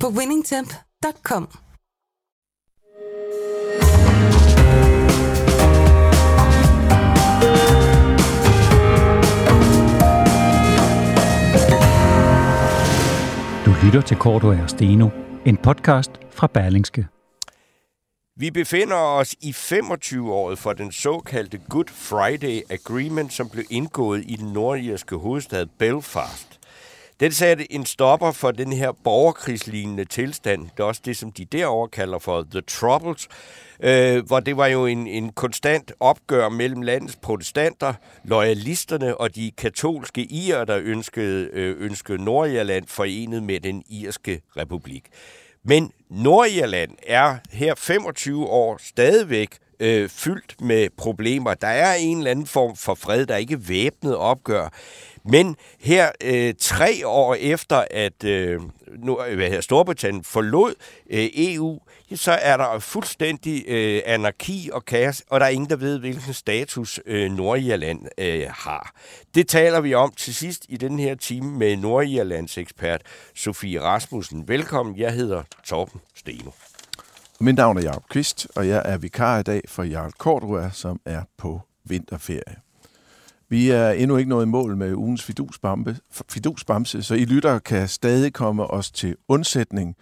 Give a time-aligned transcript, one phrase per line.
[0.00, 1.48] på winningtemp.com.
[13.66, 15.08] Du lytter til Korto og Steno,
[15.46, 17.06] en podcast fra Berlingske.
[18.38, 24.36] Vi befinder os i 25-året for den såkaldte Good Friday Agreement, som blev indgået i
[24.36, 26.60] den nordirske hovedstad Belfast.
[27.20, 30.62] Den satte en stopper for den her borgerkrigslignende tilstand.
[30.62, 33.28] Det er også det, som de derover kalder for The Troubles,
[33.80, 39.50] øh, hvor det var jo en, en konstant opgør mellem landets protestanter, loyalisterne og de
[39.58, 45.04] katolske irer, der ønskede, øh, ønskede Nordirland forenet med den irske republik.
[45.64, 51.54] Men Nordirland er her 25 år stadigvæk øh, fyldt med problemer.
[51.54, 54.68] Der er en eller anden form for fred, der er ikke væbnet opgør.
[55.28, 58.60] Men her øh, tre år efter, at øh,
[58.98, 60.74] nu, hvad her, Storbritannien forlod
[61.10, 61.80] øh, EU,
[62.14, 66.34] så er der fuldstændig øh, anarki og kaos, og der er ingen, der ved, hvilken
[66.34, 68.94] status øh, Nordirland øh, har.
[69.34, 73.02] Det taler vi om til sidst i den her time med Nordirlands ekspert
[73.34, 74.48] Sofie Rasmussen.
[74.48, 76.50] Velkommen, jeg hedder Torben Steno.
[77.40, 81.00] Mit navn er Jacob Kvist, og jeg er vikar i dag for Jarl Kortrua, som
[81.04, 82.65] er på vinterferie.
[83.48, 85.96] Vi er endnu ikke nået i mål med ugens fidusbamse,
[86.28, 89.96] fidusbamse, så I lytter kan stadig komme os til undsætning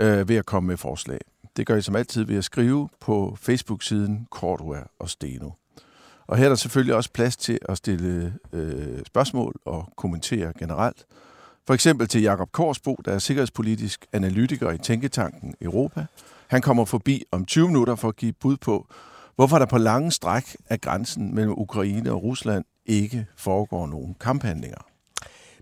[0.00, 1.18] øh, ved at komme med forslag.
[1.56, 5.50] Det gør I som altid ved at skrive på Facebook-siden Kortware og Steno.
[6.26, 11.06] Og her er der selvfølgelig også plads til at stille øh, spørgsmål og kommentere generelt.
[11.66, 16.06] For eksempel til Jakob Korsbo, der er sikkerhedspolitisk analytiker i Tænketanken Europa.
[16.46, 18.86] Han kommer forbi om 20 minutter for at give bud på,
[19.36, 24.78] hvorfor der på lange stræk af grænsen mellem Ukraine og Rusland ikke foregår nogen kamphandlinger.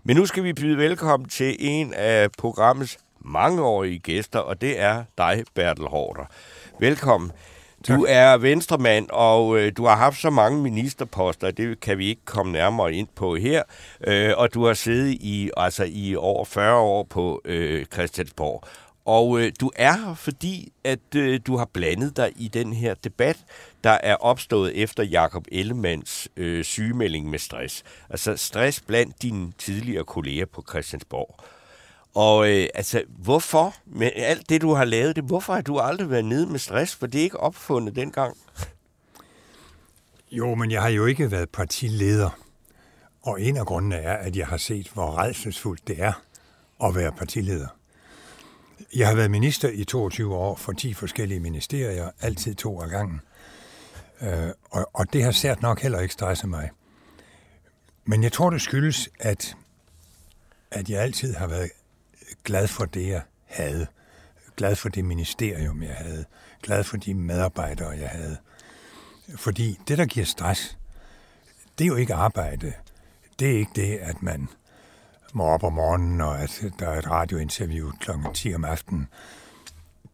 [0.03, 5.03] Men nu skal vi byde velkommen til en af programmets mangeårige gæster, og det er
[5.17, 6.25] dig, Bertel Hårder.
[6.79, 7.31] Velkommen.
[7.83, 7.97] Tak.
[7.97, 12.25] Du er venstremand, og øh, du har haft så mange ministerposter, det kan vi ikke
[12.25, 13.63] komme nærmere ind på her.
[14.07, 18.63] Øh, og du har siddet i altså i over 40 år på øh, Christiansborg.
[19.05, 22.93] Og øh, du er her, fordi at øh, du har blandet dig i den her
[22.93, 23.37] debat,
[23.83, 27.83] der er opstået efter Jakob Ellemands øh, sygemelding med stress.
[28.09, 31.39] Altså stress blandt dine tidligere kolleger på Christiansborg.
[32.15, 36.09] Og øh, altså, hvorfor, med alt det, du har lavet det, hvorfor har du aldrig
[36.09, 36.95] været nede med stress?
[36.95, 38.37] For det er ikke opfundet dengang.
[40.31, 42.39] Jo, men jeg har jo ikke været partileder.
[43.21, 46.13] Og en af grundene er, at jeg har set, hvor redselsfuldt det er
[46.83, 47.67] at være partileder.
[48.95, 53.21] Jeg har været minister i 22 år for 10 forskellige ministerier, altid to ad gangen.
[54.21, 56.69] Øh, og, og det har sært nok heller ikke stresset mig.
[58.05, 59.57] Men jeg tror, det skyldes, at,
[60.71, 61.71] at jeg altid har været
[62.43, 63.87] glad for det, jeg havde.
[64.57, 66.25] Glad for det ministerium, jeg havde.
[66.61, 68.37] Glad for de medarbejdere, jeg havde.
[69.35, 70.77] Fordi det, der giver stress,
[71.77, 72.73] det er jo ikke arbejde.
[73.39, 74.49] Det er ikke det, at man
[75.35, 78.11] må op om morgenen, og at der er et radiointerview kl.
[78.33, 79.07] 10 om aftenen.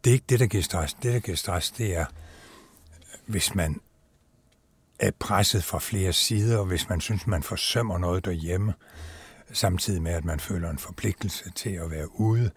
[0.04, 0.94] Det er ikke det, der giver stress.
[0.94, 2.06] Det, der giver stress, det er,
[3.26, 3.82] hvis man
[5.00, 8.74] er presset fra flere sider, hvis man synes, man forsømmer noget derhjemme,
[9.52, 12.52] samtidig med, at man føler en forpligtelse til at være ude.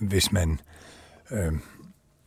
[0.00, 0.60] Hvis man
[1.30, 1.52] øh,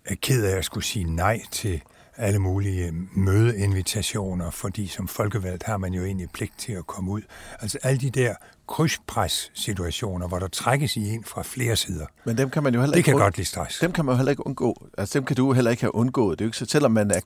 [0.06, 1.82] er ked af at skulle sige nej til
[2.18, 7.22] alle mulige mødeinvitationer, fordi som folkevalgt har man jo egentlig pligt til at komme ud.
[7.60, 8.36] Altså alle de der
[8.68, 12.06] krydspres-situationer, hvor der trækkes i en fra flere sider.
[12.26, 13.12] Men dem kan man jo heller det ikke...
[13.12, 13.80] kan godt lide stress.
[13.80, 14.88] Dem kan man jo heller ikke undgå.
[14.98, 16.40] Altså dem kan du heller ikke have undgået.
[16.40, 17.22] Det er jo ikke så, selvom man er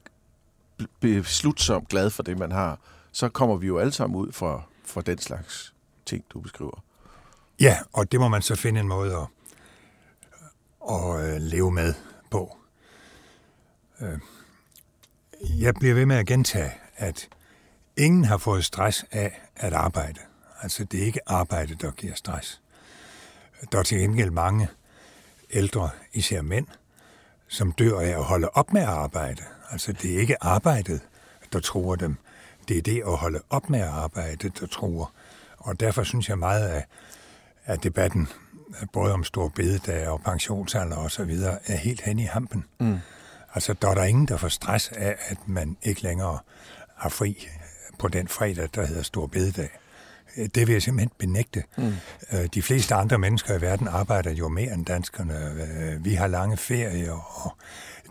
[1.00, 2.80] beslutsomt glad for det, man har,
[3.12, 5.74] så kommer vi jo alle sammen ud fra, fra den slags
[6.06, 6.84] ting, du beskriver.
[7.60, 9.28] Ja, og det må man så finde en måde at,
[10.90, 11.94] at øh, leve med
[12.30, 12.58] på.
[14.02, 14.20] Øh,
[15.50, 17.30] jeg bliver ved med at gentage, at
[17.98, 20.20] ingen har fået stress af at arbejde.
[20.62, 22.62] Altså, det er ikke arbejde, der giver stress.
[23.72, 24.68] Der er til gengæld mange
[25.50, 26.68] ældre, især mænd,
[27.48, 29.44] som dør af at holde op med at arbejde.
[29.72, 31.02] Altså, det er ikke arbejdet,
[31.54, 32.16] der tror dem.
[32.68, 35.12] Det er det at holde op med at arbejde, der tror.
[35.58, 36.86] Og derfor synes jeg meget af,
[37.66, 38.28] at debatten,
[38.94, 42.66] både om stor bededag og pensionsalder og så videre, er helt hen i hampen.
[42.80, 43.00] Mm.
[43.54, 46.40] Altså, der er der ingen, der får stress af, at man ikke længere
[46.96, 47.48] har fri
[48.00, 49.70] på den fredag, der hedder stor bededag.
[50.36, 51.64] Det vil jeg simpelthen benægte.
[51.78, 51.94] Mm.
[52.54, 56.00] De fleste andre mennesker i verden arbejder jo mere end danskerne.
[56.04, 57.58] Vi har lange ferier, og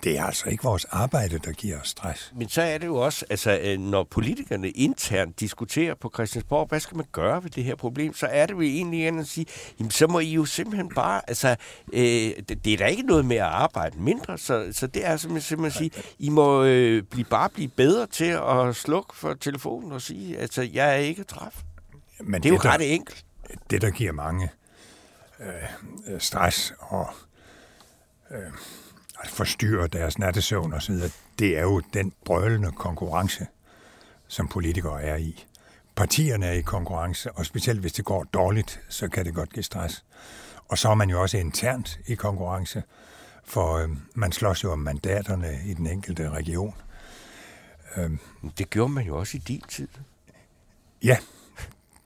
[0.03, 2.33] det er altså ikke vores arbejde, der giver os stress.
[2.37, 6.81] Men så er det jo også, altså, øh, når politikerne internt diskuterer på Christiansborg, hvad
[6.81, 9.47] skal man gøre ved det her problem, så er det jo egentlig at sige,
[9.79, 11.57] jamen, så må I jo simpelthen bare, altså,
[11.93, 12.03] øh,
[12.49, 15.49] det, det er da ikke noget med at arbejde mindre, så, så det er simpelthen,
[15.49, 20.03] simpelthen sige, I må øh, blive, bare blive bedre til at slukke for telefonen og
[20.03, 21.63] sige, altså, jeg er ikke træf.
[22.21, 23.25] Men det er det, jo ret der, enkelt.
[23.71, 24.51] Det, der giver mange
[25.41, 27.09] øh, stress og
[28.31, 28.53] øh,
[29.29, 30.95] forstyrrer deres nattesøvn osv.,
[31.39, 33.47] det er jo den brølende konkurrence,
[34.29, 35.45] som politikere er i.
[35.97, 39.63] Partierne er i konkurrence, og specielt hvis det går dårligt, så kan det godt give
[39.63, 40.05] stress.
[40.69, 42.83] Og så er man jo også internt i konkurrence,
[43.45, 46.75] for øh, man slås jo om mandaterne i den enkelte region.
[47.97, 48.11] Øh,
[48.59, 49.89] det gjorde man jo også i din tid.
[51.03, 51.17] Ja,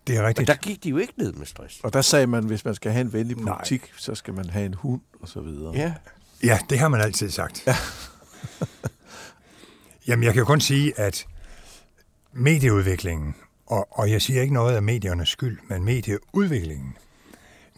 [0.06, 0.50] det er rigtigt.
[0.50, 1.80] Og der gik de jo ikke ned med stress.
[1.80, 3.90] Og der sagde man, hvis man skal have en venlig politik, Nej.
[3.98, 5.72] så skal man have en hund og så videre.
[5.74, 5.94] Ja.
[6.44, 7.66] Ja, det har man altid sagt.
[7.66, 7.76] Ja.
[10.08, 11.26] Jamen, jeg kan kun sige, at
[12.32, 13.34] medieudviklingen,
[13.66, 16.96] og, og jeg siger ikke noget af mediernes skyld, men medieudviklingen,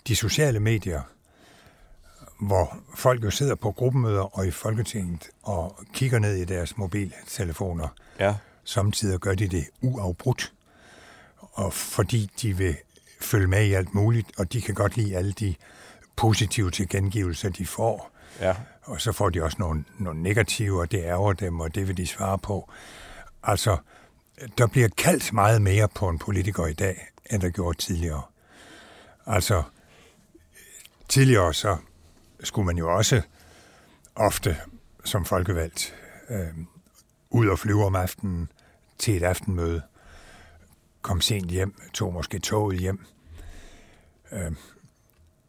[0.08, 1.02] de sociale medier,
[2.40, 7.88] hvor folk jo sidder på gruppemøder og i Folketinget og kigger ned i deres mobiltelefoner.
[8.20, 8.34] Ja.
[8.64, 10.52] Samtidig gør de det uafbrudt,
[11.36, 12.76] og fordi de vil
[13.20, 15.54] følge med i alt muligt, og de kan godt lide alle de
[16.16, 18.15] positive tilkendegivelser, de får.
[18.40, 18.54] Ja.
[18.82, 21.96] Og så får de også nogle, nogle negative, og det ærger dem, og det vil
[21.96, 22.70] de svare på.
[23.42, 23.76] Altså,
[24.58, 28.22] der bliver kaldt meget mere på en politiker i dag, end der gjorde tidligere.
[29.26, 29.62] Altså,
[31.08, 31.76] tidligere så
[32.42, 33.22] skulle man jo også
[34.14, 34.56] ofte
[35.04, 35.94] som folkevalgt
[36.28, 36.54] øh,
[37.30, 38.48] ud og flyve om aftenen
[38.98, 39.82] til et aftenmøde,
[41.02, 43.06] kom sent hjem, tog måske toget hjem.
[44.32, 44.52] Øh,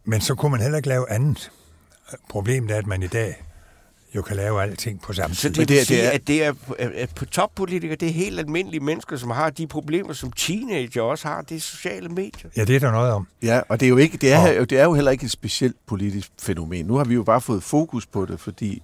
[0.03, 1.51] men så kunne man heller ikke lave andet.
[2.29, 3.43] Problemet er, at man i dag
[4.15, 5.53] jo kan lave alting på samme tid.
[5.53, 6.11] Så det vil sige, det er...
[6.11, 10.13] at det er at på toppolitikere, det er helt almindelige mennesker, som har de problemer,
[10.13, 11.41] som teenager også har.
[11.41, 12.49] Det er sociale medier.
[12.57, 13.27] Ja, det er der noget om.
[13.43, 14.69] Ja, og det er jo, ikke, det er, og...
[14.69, 16.85] det er jo heller ikke et specielt politisk fænomen.
[16.85, 18.81] Nu har vi jo bare fået fokus på det, fordi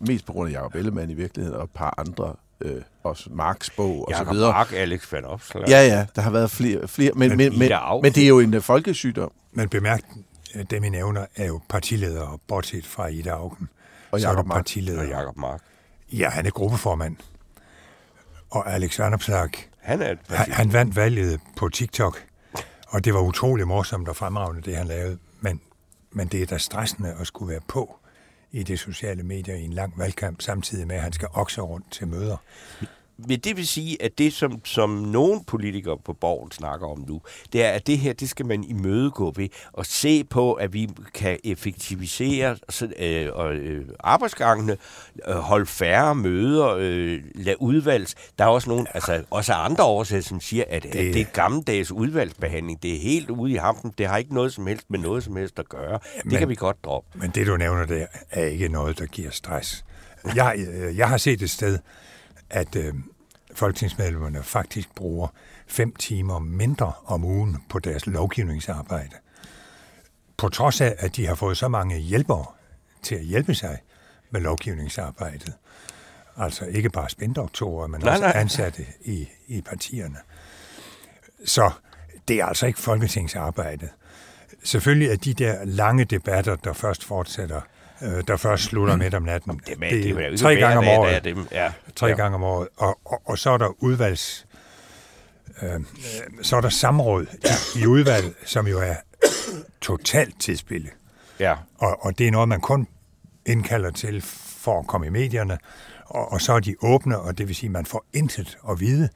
[0.00, 3.70] mest på grund af Jacob Ellemann i virkeligheden, og et par andre øh, også Marks
[3.70, 4.52] bog og Jacob så videre.
[4.52, 5.64] Mark, Alex Van Opsler.
[5.68, 7.70] Ja, ja, der har været flere, flere men, men, men, men,
[8.02, 9.32] men det er jo en folkesygdom.
[9.52, 10.00] Men bemærk,
[10.70, 13.68] dem I nævner, er jo partiledere, bortset fra Ida Augen.
[14.10, 14.56] Og Jacob Mark.
[14.76, 15.60] Og Jacob Mark.
[16.12, 17.16] Ja, han er gruppeformand.
[18.50, 22.26] Og Alex Vanopslagh, han, er han, han vandt valget på TikTok,
[22.88, 25.18] og det var utrolig morsomt og fremragende, det han lavede.
[25.40, 25.60] Men,
[26.12, 27.96] men det er da stressende at skulle være på
[28.52, 31.90] i de sociale medier i en lang valgkamp, samtidig med, at han skal okse rundt
[31.90, 32.36] til møder
[33.26, 37.20] vil det vil sige, at det, som, som nogle politikere på borgen snakker om nu,
[37.52, 40.88] det er, at det her, det skal man imødegå ved at se på, at vi
[41.14, 42.56] kan effektivisere
[42.98, 44.76] øh, øh, arbejdsgangene,
[45.28, 48.14] øh, holde færre møder, øh, lade udvalgs.
[48.38, 50.88] Der er også nogle, altså også andre årsager, som siger, at, det...
[50.88, 52.82] at det er gammeldags udvalgsbehandling.
[52.82, 53.92] Det er helt ude i hampen.
[53.98, 55.98] Det har ikke noget som helst med noget som helst at gøre.
[56.24, 57.18] Men, det kan vi godt droppe.
[57.18, 59.84] Men det, du nævner der, er ikke noget, der giver stress.
[60.34, 61.78] Jeg, øh, jeg har set et sted,
[62.50, 62.94] at øh,
[63.54, 65.28] folketingsmedlemmerne faktisk bruger
[65.66, 69.16] fem timer mindre om ugen på deres lovgivningsarbejde.
[70.36, 72.46] På trods af, at de har fået så mange hjælpere
[73.02, 73.78] til at hjælpe sig
[74.30, 75.52] med lovgivningsarbejdet.
[76.36, 78.32] Altså ikke bare spindoktorer, men nej, også nej.
[78.34, 80.16] ansatte i, i partierne.
[81.44, 81.70] Så
[82.28, 83.88] det er altså ikke folketingsarbejdet.
[84.64, 87.60] Selvfølgelig er de der lange debatter, der først fortsætter
[88.02, 89.60] øh, der først slutter midt om natten.
[89.66, 91.24] Det, det, det, er tre gange om året.
[91.24, 91.46] Dem.
[91.52, 91.72] Ja.
[91.96, 92.14] Tre ja.
[92.14, 92.68] gange om året.
[92.76, 94.46] Og, og, og så er der udvalgs...
[95.62, 95.80] Øh,
[96.42, 97.26] så er der samråd
[97.76, 98.94] i, i udvalg, som jo er
[99.80, 100.90] totalt tidsspil.
[101.40, 101.54] Ja.
[101.78, 102.86] Og, og det er noget, man kun
[103.46, 104.22] indkalder til
[104.60, 105.58] for at komme i medierne,
[106.06, 108.80] og, og så er de åbne, og det vil sige, at man får intet at
[108.80, 109.08] vide.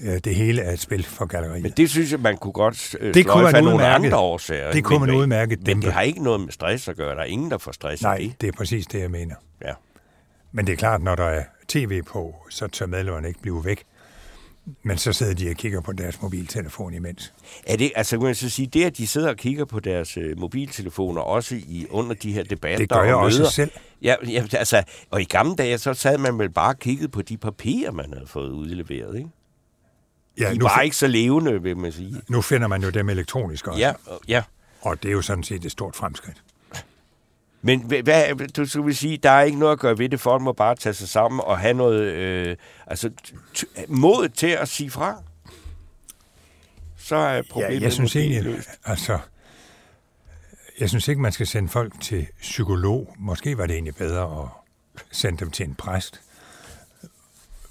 [0.00, 1.62] Øh, det hele er et spil for galleriet.
[1.62, 4.72] Men det synes jeg, man kunne godt øh, det kunne man nogle andre årsager.
[4.72, 7.14] Det kunne man udmærket Men det har ikke noget med stress at gøre.
[7.14, 8.40] Der er ingen, der får stress Nej, det.
[8.40, 9.34] det er præcis det, jeg mener.
[9.64, 9.72] Ja.
[10.52, 13.84] Men det er klart, når der er tv på, så tør medlemmerne ikke blive væk.
[14.82, 17.34] Men så sidder de og kigger på deres mobiltelefon imens.
[17.66, 20.16] Er det, altså kan man så sige, det at de sidder og kigger på deres
[20.16, 23.70] øh, mobiltelefoner, også i, under de her debatter Det gør jeg og også møder, selv.
[24.02, 27.22] Ja, ja, altså, og i gamle dage, så sad man vel bare og kiggede på
[27.22, 29.28] de papirer, man havde fået udleveret, ikke?
[30.40, 32.22] Ja, de var ikke så levende, vil man sige.
[32.28, 33.78] Nu finder man jo dem elektronisk også.
[33.80, 33.92] Ja,
[34.28, 34.42] ja.
[34.80, 36.42] Og det er jo sådan set et stort fremskridt.
[37.62, 40.42] Men hva- hvad, du skulle sige, der er ikke noget at gøre ved det, folk
[40.42, 43.10] må bare tage sig sammen og have noget, øh, altså
[43.88, 45.22] mod til at sige fra.
[46.96, 48.68] Så er problemet Ja, jeg synes egentlig, løst.
[48.84, 49.18] altså,
[50.80, 53.14] jeg synes ikke, man skal sende folk til psykolog.
[53.18, 54.48] Måske var det egentlig bedre at
[55.10, 56.20] sende dem til en præst.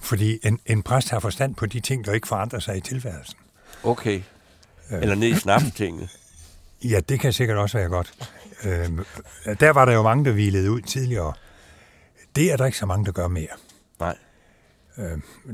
[0.06, 3.38] Fordi en, en præst har forstand på de ting, der ikke forandrer sig i tilværelsen.
[3.84, 4.22] Okay.
[4.90, 6.10] Eller ned i snapstinget.
[6.84, 8.32] Ja, det kan sikkert også være godt.
[8.64, 9.06] Øhm,
[9.60, 11.34] der var der jo mange, der hvilede ud tidligere.
[12.36, 13.48] Det er der ikke så mange, der gør mere.
[14.00, 14.18] Nej.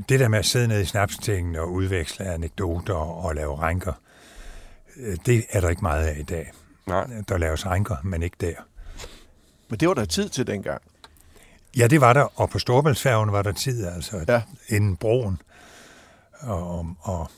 [0.08, 3.92] Det der med at sidde nede i snapstingen og udveksle anekdoter og lave rænker,
[4.96, 6.52] øh, det er der ikke meget af i dag.
[6.86, 7.06] Nej.
[7.28, 8.54] Der laves rænker, men ikke der.
[9.68, 10.82] Men det var der tid til dengang.
[11.76, 14.42] Ja, det var der, og på Storebæltsfærgen var der tid, altså Ja.
[14.68, 15.38] inden broen.
[16.40, 17.30] Og, og,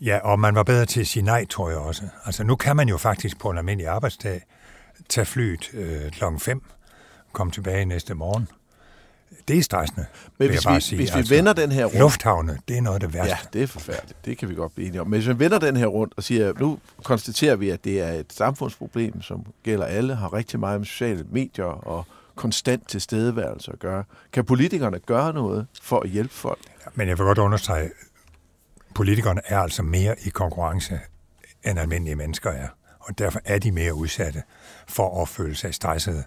[0.00, 2.02] ja, og man var bedre til at sige nej, tror jeg også.
[2.24, 4.42] Altså nu kan man jo faktisk på en almindelig arbejdsdag
[5.08, 6.62] tage flyet øh, klokken 5,
[7.32, 8.48] komme tilbage næste morgen.
[9.48, 10.06] Det er stressende,
[10.38, 11.00] Men hvis vi, sige.
[11.00, 11.98] Altså, hvis vi vender den her rundt...
[11.98, 13.30] Lufthavne, det er noget af det værste.
[13.30, 14.24] Ja, det er forfærdeligt.
[14.24, 15.06] Det kan vi godt blive enige om.
[15.06, 18.12] Men hvis vi vender den her rundt og siger, nu konstaterer vi, at det er
[18.12, 22.06] et samfundsproblem, som gælder alle, har rigtig meget med sociale medier og
[22.36, 24.04] konstant tilstedeværelse at gøre.
[24.32, 26.58] Kan politikerne gøre noget for at hjælpe folk?
[26.94, 27.90] Men jeg vil godt understrege,
[28.94, 31.00] politikerne er altså mere i konkurrence,
[31.64, 32.68] end almindelige mennesker er.
[33.00, 34.42] Og derfor er de mere udsatte
[34.88, 36.24] for at føle sig stressede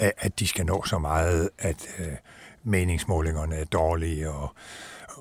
[0.00, 2.12] at de skal nå så meget, at øh,
[2.64, 4.54] meningsmålingerne er dårlige, og,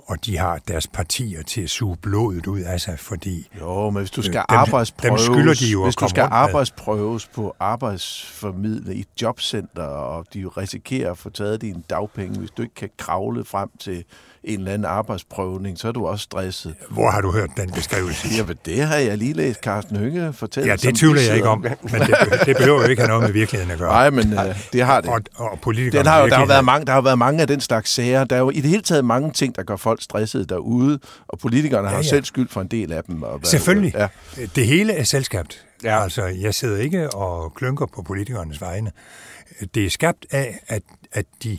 [0.09, 3.97] og de har deres partier til at suge blodet ud af sig, fordi Jo, men
[4.01, 8.95] hvis du skal dem- arbejdsprøves, dem skylder de jo hvis du skal arbejdsprøves på arbejdsformidle
[8.95, 13.45] i jobcenter, og de risikerer at få taget dine dagpenge, hvis du ikke kan kravle
[13.45, 14.03] frem til
[14.43, 16.75] en eller anden arbejdsprøvning, så er du også stresset.
[16.89, 18.27] hvor har du hørt den beskrivelse?
[18.37, 20.69] Jamen, det har jeg lige læst Carsten Hønge fortælle.
[20.69, 22.15] Ja, det tvivler vi jeg ikke om, men det,
[22.45, 23.89] det behøver jo ikke have noget med virkeligheden at gøre.
[23.91, 25.09] Nej, men øh, det har det.
[25.09, 27.47] Og, og politikerne Den har jo, der, har været mange, der har været mange af
[27.47, 28.23] den slags sager.
[28.23, 31.39] Der er jo i det hele taget mange ting, der gør folk stressede derude, og
[31.39, 32.07] politikerne har Ja, ja.
[32.09, 33.23] selv skyld for en del af dem.
[33.23, 33.93] Og Selvfølgelig.
[33.95, 34.07] Ja.
[34.55, 35.65] Det hele er selskabt.
[35.83, 36.03] Ja.
[36.03, 38.91] Altså, jeg sidder ikke og klynker på politikernes vegne.
[39.75, 40.81] Det er skabt af, at,
[41.11, 41.57] at de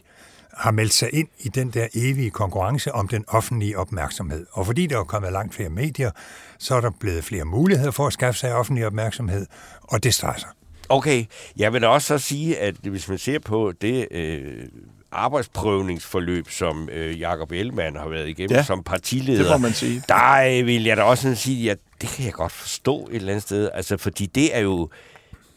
[0.56, 4.46] har meldt sig ind i den der evige konkurrence om den offentlige opmærksomhed.
[4.52, 6.10] Og fordi der er kommet langt flere medier,
[6.58, 9.46] så er der blevet flere muligheder for at skaffe sig offentlig opmærksomhed,
[9.82, 10.48] og det stresser.
[10.88, 11.24] Okay,
[11.56, 14.64] jeg vil da også så sige, at hvis man ser på det øh,
[15.12, 19.72] arbejdsprøvningsforløb, som øh, Jakob Ellemann har været igennem Ja, ja, som partileder, det må man
[19.72, 20.02] sige.
[20.08, 23.16] der øh, vil jeg da også sådan sige, at det kan jeg godt forstå et
[23.16, 23.70] eller andet sted.
[23.74, 24.88] Altså, fordi det er jo,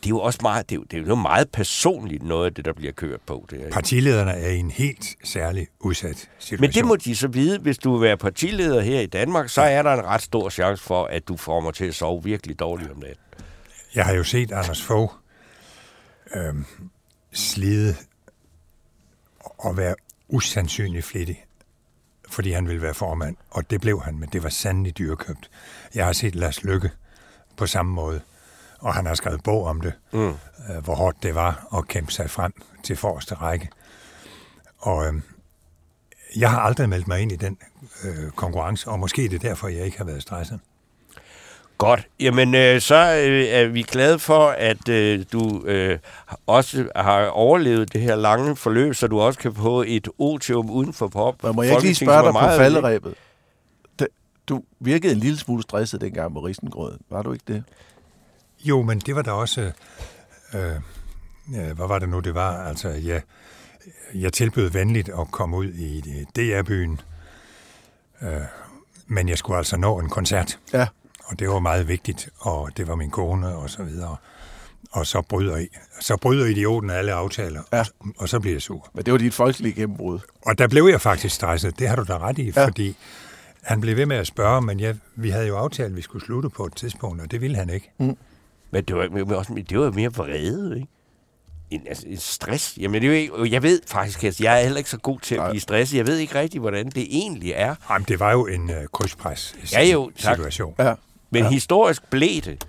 [0.03, 2.53] det er jo også meget, det er jo, det er jo meget personligt noget af
[2.53, 3.47] det, der bliver kørt på.
[3.49, 3.71] Det er.
[3.71, 6.61] Partilederne er i en helt særlig udsat situation.
[6.61, 9.61] Men det må de så vide, hvis du vil være partileder her i Danmark, så
[9.61, 12.59] er der en ret stor chance for, at du får mig til at sove virkelig
[12.59, 13.23] dårligt om natten.
[13.95, 15.11] Jeg har jo set Anders Fogh
[16.35, 16.65] øhm,
[17.31, 17.95] slide
[19.39, 19.95] og være
[20.27, 21.45] usandsynlig flittig,
[22.29, 25.49] fordi han ville være formand, og det blev han, men det var sandelig dyrkøbt.
[25.95, 26.91] Jeg har set Lars Lykke
[27.57, 28.21] på samme måde,
[28.83, 30.27] og han har skrevet bog om det, mm.
[30.27, 33.69] øh, hvor hårdt det var at kæmpe sig frem til forreste række.
[34.79, 35.21] Og øhm,
[36.37, 37.57] jeg har aldrig meldt mig ind i den
[38.03, 40.59] øh, konkurrence, og måske er det derfor, jeg ikke har været stresset.
[41.77, 42.07] Godt.
[42.19, 45.99] Jamen, øh, så øh, er vi glade for, at øh, du øh,
[46.47, 50.93] også har overlevet det her lange forløb, så du også kan få et otium uden
[50.93, 51.43] for pop.
[51.43, 53.15] Men må jeg ikke lige spørge dig på meget- falderæbet?
[54.47, 56.99] Du virkede en lille smule stresset dengang med risengrøden.
[57.09, 57.63] Var du ikke det?
[58.63, 59.61] Jo, men det var da også...
[60.53, 60.71] Øh,
[61.55, 62.67] øh, hvad var det nu, det var?
[62.67, 63.19] Altså, ja,
[64.13, 66.01] jeg tilbød venligt at komme ud i
[66.35, 67.01] DR-byen,
[68.21, 68.29] øh,
[69.07, 70.87] men jeg skulle altså nå en koncert, Ja.
[71.25, 74.15] og det var meget vigtigt, og det var min kone og så videre.
[74.91, 75.67] Og så bryder, I,
[75.99, 77.79] så bryder idioten alle aftaler, Ja.
[77.99, 78.89] og, og så bliver jeg sur.
[78.93, 80.19] Men det var dit folkelige gennembrud.
[80.45, 82.65] Og der blev jeg faktisk stresset, det har du da ret i, Ja.
[82.67, 82.97] fordi
[83.61, 86.25] han blev ved med at spørge, men ja, vi havde jo aftalt, at vi skulle
[86.25, 87.91] slutte på et tidspunkt, og det ville han ikke.
[88.73, 90.87] Men det var, men også, det var jo mere vrede, ikke?
[91.71, 92.77] En, altså, en stress.
[92.77, 95.35] Jamen, det er ikke, jeg ved faktisk, at jeg er heller ikke så god til
[95.35, 95.97] at blive stresset.
[95.97, 97.75] Jeg ved ikke rigtigt, hvordan det egentlig er.
[97.89, 100.35] Jamen, det var jo en øh, krydspres Ja, jo, tak.
[100.35, 100.75] situation.
[100.79, 100.93] Ja.
[101.31, 101.49] Men ja.
[101.49, 102.65] historisk blev det.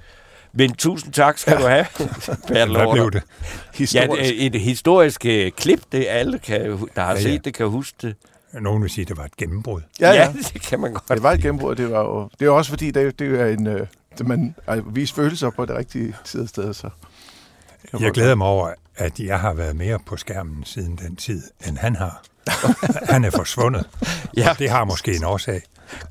[0.53, 1.63] Men tusind tak skal ja.
[1.63, 1.87] du have,
[2.49, 3.23] Bertel Hvad blev det?
[3.43, 4.23] Ja, Historisk.
[4.23, 7.21] det er et historisk øh, klip, det alle, kan, der har Ja, ja, ja.
[7.21, 8.15] set det, kan huske det.
[8.61, 9.81] Nogen vil sige, at det var et gennembrud.
[10.01, 10.33] Ja, ja.
[10.53, 11.75] det kan man godt Det var et gennembrud.
[11.75, 13.87] Det var jo det er også fordi, det, det er en, øh,
[14.25, 16.75] man altså, viser følelser på det rigtige tid og sted.
[16.75, 16.89] Så.
[18.01, 21.79] Jeg glæder mig over, at jeg har været mere på skærmen siden den tid, end
[21.79, 22.23] han har.
[23.13, 23.89] han er forsvundet.
[24.37, 24.51] Ja.
[24.51, 25.63] Og det har måske en årsag.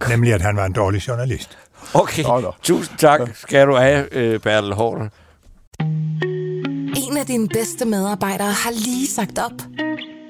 [0.10, 1.58] Nemlig, at han var en dårlig journalist.
[1.94, 2.54] Okay, Nå, nå.
[2.62, 5.10] tusind tak skal du have, øh, Bertel Hårder.
[6.96, 9.62] En af dine bedste medarbejdere har lige sagt op.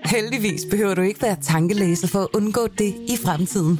[0.05, 3.79] Heldigvis behøver du ikke være tankelæser for at undgå det i fremtiden.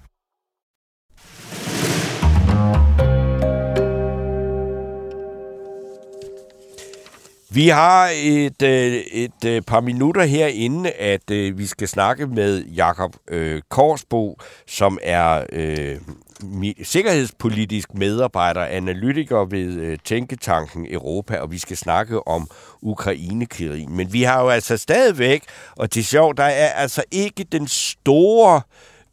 [7.53, 12.65] Vi har et, øh, et øh, par minutter herinde, at øh, vi skal snakke med
[12.65, 15.97] Jakob øh, Korsbo, som er øh,
[16.83, 22.47] sikkerhedspolitisk medarbejder, analytiker ved øh, Tænketanken Europa, og vi skal snakke om
[22.81, 23.95] Ukrainekrigen.
[23.95, 25.43] Men vi har jo altså stadigvæk,
[25.75, 28.61] og til sjov, der er altså ikke den store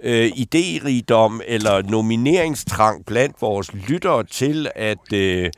[0.00, 5.12] øh, idérigdom eller nomineringstrang blandt vores lyttere til at...
[5.12, 5.50] Øh,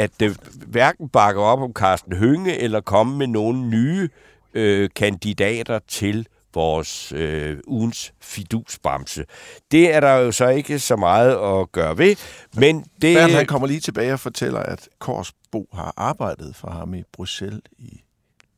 [0.00, 4.08] at det hverken bakker op om Carsten Hønge eller komme med nogle nye
[4.54, 9.24] øh, kandidater til vores øh, ugens fidusbamse.
[9.70, 12.16] Det er der jo så ikke så meget at gøre ved,
[12.54, 13.16] men det...
[13.16, 17.60] Bernd, han kommer lige tilbage og fortæller, at Korsbo har arbejdet for ham i Bruxelles
[17.78, 18.00] i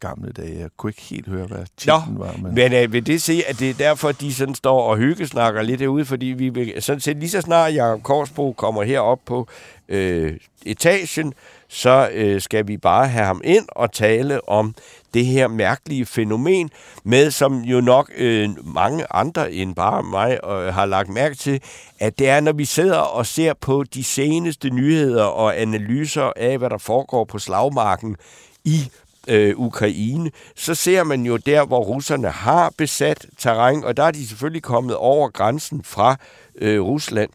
[0.02, 0.58] gamle dage.
[0.60, 2.34] Jeg kunne ikke helt høre, hvad Nå, titlen var.
[2.42, 2.54] Men...
[2.54, 5.80] men øh, vil det sige, at det er derfor, de sådan står og hyggesnakker lidt
[5.80, 9.48] derude, fordi vi vil, sådan set lige så snart Jacob Korsbro kommer herop på
[9.88, 11.34] øh, etagen,
[11.68, 14.74] så øh, skal vi bare have ham ind og tale om
[15.14, 16.70] det her mærkelige fænomen,
[17.04, 21.62] med som jo nok øh, mange andre end bare mig øh, har lagt mærke til,
[22.00, 26.58] at det er, når vi sidder og ser på de seneste nyheder og analyser af,
[26.58, 28.16] hvad der foregår på slagmarken
[28.64, 28.90] i
[29.28, 34.10] øh, Ukraine, så ser man jo der, hvor russerne har besat terræn, og der er
[34.10, 36.16] de selvfølgelig kommet over grænsen fra
[36.58, 37.30] øh, Rusland.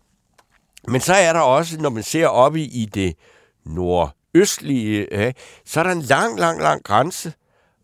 [0.88, 3.14] Men så er der også, når man ser op i, i det
[3.66, 5.34] nordøstlige, øh,
[5.66, 7.34] så er der en lang, lang, lang grænse,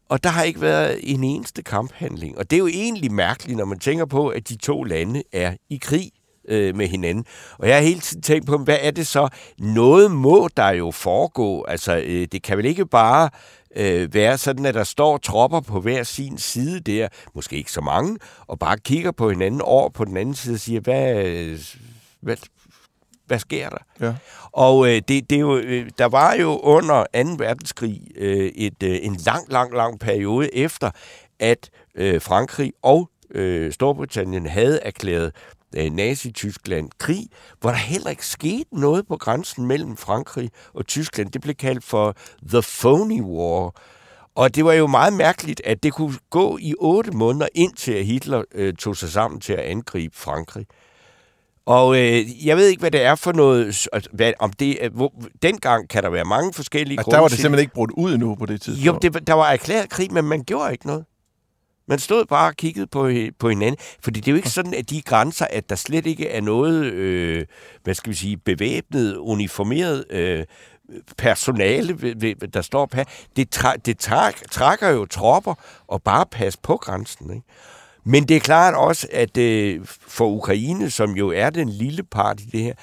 [0.10, 2.38] og der har ikke været en eneste kamphandling.
[2.38, 5.54] Og det er jo egentlig mærkeligt, når man tænker på, at de to lande er
[5.69, 6.12] i krig
[6.47, 7.25] øh, med hinanden.
[7.58, 9.30] Og jeg har hele tiden tænkt på, hvad er det så?
[9.60, 11.63] Noget må der jo foregå.
[11.63, 13.30] Altså, øh, det kan vel ikke bare
[13.75, 17.81] øh, være sådan, at der står tropper på hver sin side der, måske ikke så
[17.81, 21.57] mange, og bare kigger på hinanden over på den anden side og siger, hvad,
[22.21, 22.38] hvad,
[23.25, 24.05] hvad sker der?
[24.07, 24.13] Ja.
[24.51, 27.29] Og øh, det, det jo, øh, der var jo under 2.
[27.38, 30.91] verdenskrig øh, et, øh, en lang, lang, lang periode efter,
[31.39, 35.31] at øh, Frankrig og øh, Storbritannien havde erklæret
[35.75, 37.27] Nazi-Tyskland krig,
[37.62, 41.31] hvor der heller ikke skete noget på grænsen mellem Frankrig og Tyskland.
[41.31, 42.15] Det blev kaldt for
[42.49, 43.75] The Phony War.
[44.36, 48.43] Og det var jo meget mærkeligt, at det kunne gå i otte måneder, indtil Hitler
[48.55, 50.65] øh, tog sig sammen til at angribe Frankrig.
[51.65, 53.88] Og øh, jeg ved ikke, hvad det er for noget...
[54.12, 57.38] Hvad, om det, er- hvor, dengang kan der være mange forskellige Altså, der var det
[57.38, 59.03] simpelthen ikke brudt ud endnu på det tidspunkt.
[59.05, 61.05] jo, det, der var erklæret krig, men man gjorde ikke noget.
[61.93, 63.77] Man stod bare og kiggede på, på hinanden.
[64.03, 66.84] Fordi det er jo ikke sådan, at de grænser, at der slet ikke er noget,
[66.84, 67.45] øh,
[67.84, 70.45] hvad skal vi sige, bevæbnet, uniformeret øh,
[71.17, 72.13] personale,
[72.53, 72.97] der står på.
[73.36, 75.53] Det, tra- det tra- trækker jo tropper
[75.88, 77.34] og bare pas på grænsen.
[77.34, 77.45] Ikke?
[78.03, 82.39] Men det er klart også, at øh, for Ukraine, som jo er den lille part
[82.41, 82.73] i det her,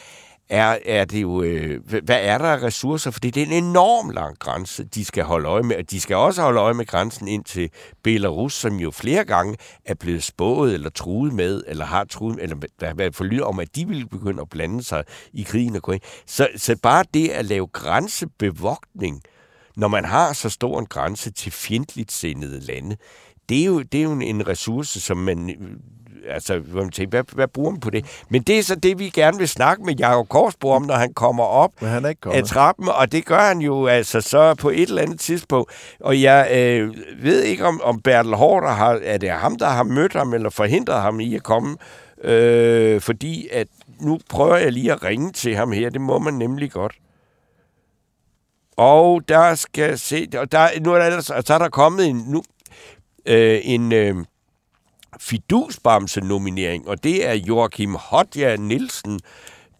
[0.50, 3.10] er, er det jo, øh, hvad er der af ressourcer?
[3.10, 5.76] For det er en enorm lang grænse, de skal holde øje med.
[5.76, 7.70] Og de skal også holde øje med grænsen ind til
[8.02, 12.56] Belarus, som jo flere gange er blevet spået eller truet med, eller har truet, eller
[12.80, 15.78] der har været forlyder om, at de ville begynde at blande sig i krigen og
[15.78, 16.00] Ukraine.
[16.26, 19.22] Så, så bare det at lave grænsebevogtning,
[19.76, 22.96] når man har så stor en grænse til fjendtligt sindede lande,
[23.48, 25.50] det er jo, det er jo en ressource, som man...
[25.50, 25.70] Øh,
[26.30, 28.24] Altså, hvor man tænker, hvad, hvad bruger man på det?
[28.28, 31.14] Men det er så det, vi gerne vil snakke med Jacob Korsbo om, når han
[31.14, 34.54] kommer op Men han er ikke af trappen, og det gør han jo altså så
[34.54, 35.72] på et eller andet tidspunkt.
[36.00, 39.82] Og jeg øh, ved ikke, om, om Bertel Hårder har, er det ham, der har
[39.82, 41.76] mødt ham, eller forhindret ham i at komme,
[42.24, 43.66] øh, fordi at
[44.00, 46.92] nu prøver jeg lige at ringe til ham her, det må man nemlig godt.
[48.76, 52.42] Og der skal se, og der, nu er der, så er der kommet en, nu,
[53.26, 54.16] øh, en øh,
[55.20, 59.20] fidusbamse-nominering, og det er Joachim Hodja Nielsen,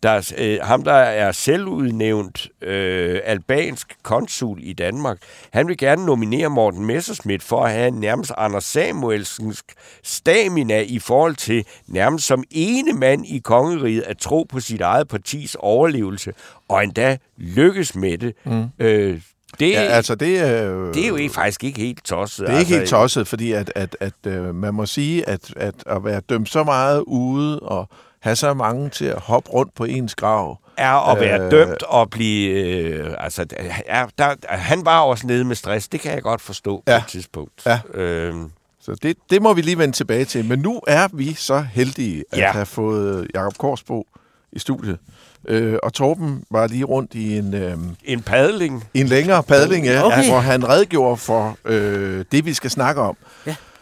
[0.03, 5.19] der, øh, ham der er selvudnævnt øh, albansk konsul i Danmark.
[5.53, 9.64] Han vil gerne nominere Morten Messerschmidt for at have nærmest Anders Samuelsensk
[10.03, 15.09] stamina i forhold til nærmest som ene mand i kongeriget at tro på sit eget
[15.09, 16.33] partis overlevelse,
[16.69, 18.35] og endda lykkes med det.
[18.45, 18.64] Mm.
[18.79, 19.21] Øh,
[19.59, 22.47] Det, Ja, altså det, øh, det er jo ikke, faktisk ikke helt tosset.
[22.47, 25.53] Det er ikke altså, helt tosset, fordi at, at, at øh, man må sige, at,
[25.57, 27.89] at at være dømt så meget ude og
[28.21, 30.59] have så mange til at hoppe rundt på ens grav.
[30.77, 32.51] er at være Øh, øh, dømt og blive...
[32.51, 33.47] Øh, altså,
[33.87, 35.89] er, der, han var også nede med stress.
[35.89, 36.99] Det kan jeg godt forstå ja.
[36.99, 37.67] På et tidspunkt.
[37.67, 37.81] Ja.
[37.95, 40.45] Øhm, Så det, det må vi lige vende tilbage til.
[40.45, 42.53] Men nu er vi så heldige at Ja.
[42.53, 44.07] have fået Jakob Korsbo
[44.53, 44.99] i studiet.
[45.48, 48.85] Øh, og Torben var lige rundt i en, øh, en padling.
[48.94, 50.29] en længere padling, ja, Okay.
[50.29, 53.16] hvor han redegjorde for øh, det, vi skal snakke om.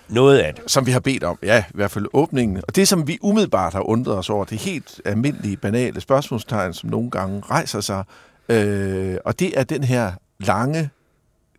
[0.08, 0.62] Noget af det.
[0.70, 1.38] som vi har bedt om.
[1.42, 2.56] Ja, i hvert fald åbningen.
[2.68, 6.72] Og det, som vi umiddelbart har undret os over, det er helt almindelige, banale spørgsmålstegn,
[6.74, 8.04] som nogle gange rejser sig.
[8.48, 10.90] Øh, og det er den her lange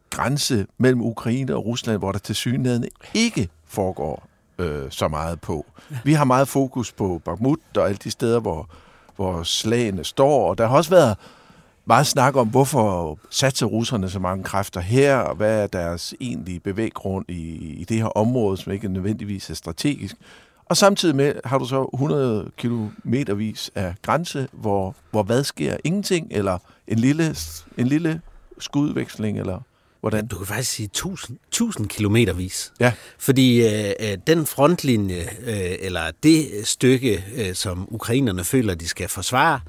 [0.10, 4.28] grænse mellem Ukraine og Rusland, hvor der til synligheden ikke foregår
[4.60, 5.66] øh, så meget på.
[6.04, 8.70] Vi har meget fokus på Bakhmut og alle de steder, hvor,
[9.20, 10.50] hvor slagene står.
[10.50, 11.18] Og der har også været
[11.86, 16.60] meget snak om, hvorfor satser russerne så mange kræfter her, og hvad er deres egentlige
[16.60, 20.16] bevæggrund i, i det her område, som ikke nødvendigvis er strategisk.
[20.66, 25.78] Og samtidig med har du så 100 kilometervis af grænse, hvor, hvor hvad sker?
[25.84, 27.36] Ingenting, eller en lille,
[27.78, 28.22] en lille
[28.60, 29.62] skudveksling, eller
[30.00, 30.28] hvordan?
[30.28, 32.74] Du kan faktisk sige 1000, 1000 kilometervis.
[32.80, 32.94] Ja.
[33.18, 39.10] Fordi øh, øh, den frontlinje, øh, eller det stykke, øh, som ukrainerne føler, de skal
[39.10, 39.60] forsvare,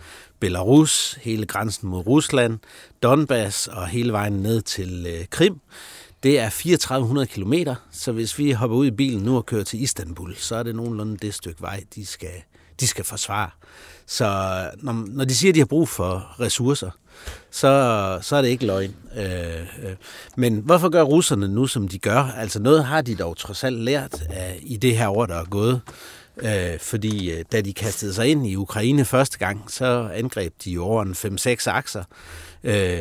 [0.41, 2.59] Belarus, hele grænsen mod Rusland,
[3.03, 5.61] Donbass og hele vejen ned til øh, Krim,
[6.23, 9.83] det er 3400 kilometer, så hvis vi hopper ud i bilen nu og kører til
[9.83, 12.43] Istanbul, så er det nogenlunde det stykke vej, de skal,
[12.81, 13.51] de skal forsvare.
[14.07, 14.27] Så
[14.77, 16.91] når, når de siger, at de har brug for ressourcer,
[17.51, 18.95] så, så er det ikke løgn.
[19.17, 19.95] Øh, øh.
[20.37, 22.35] Men hvorfor gør russerne nu, som de gør?
[22.37, 25.45] Altså noget har de dog trods alt lært af, i det her år, der er
[25.45, 25.81] gået.
[26.43, 30.71] Øh, fordi øh, da de kastede sig ind i Ukraine første gang, så angreb de
[30.71, 32.05] jo over en 5-6 akser.
[32.65, 33.01] Øh,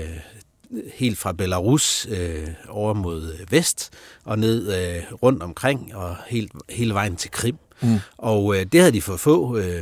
[0.94, 3.90] helt fra Belarus øh, over mod vest
[4.24, 7.58] og ned øh, rundt omkring og helt, hele vejen til Krim.
[7.82, 8.00] Mm.
[8.18, 9.82] Og øh, det havde de fået få øh,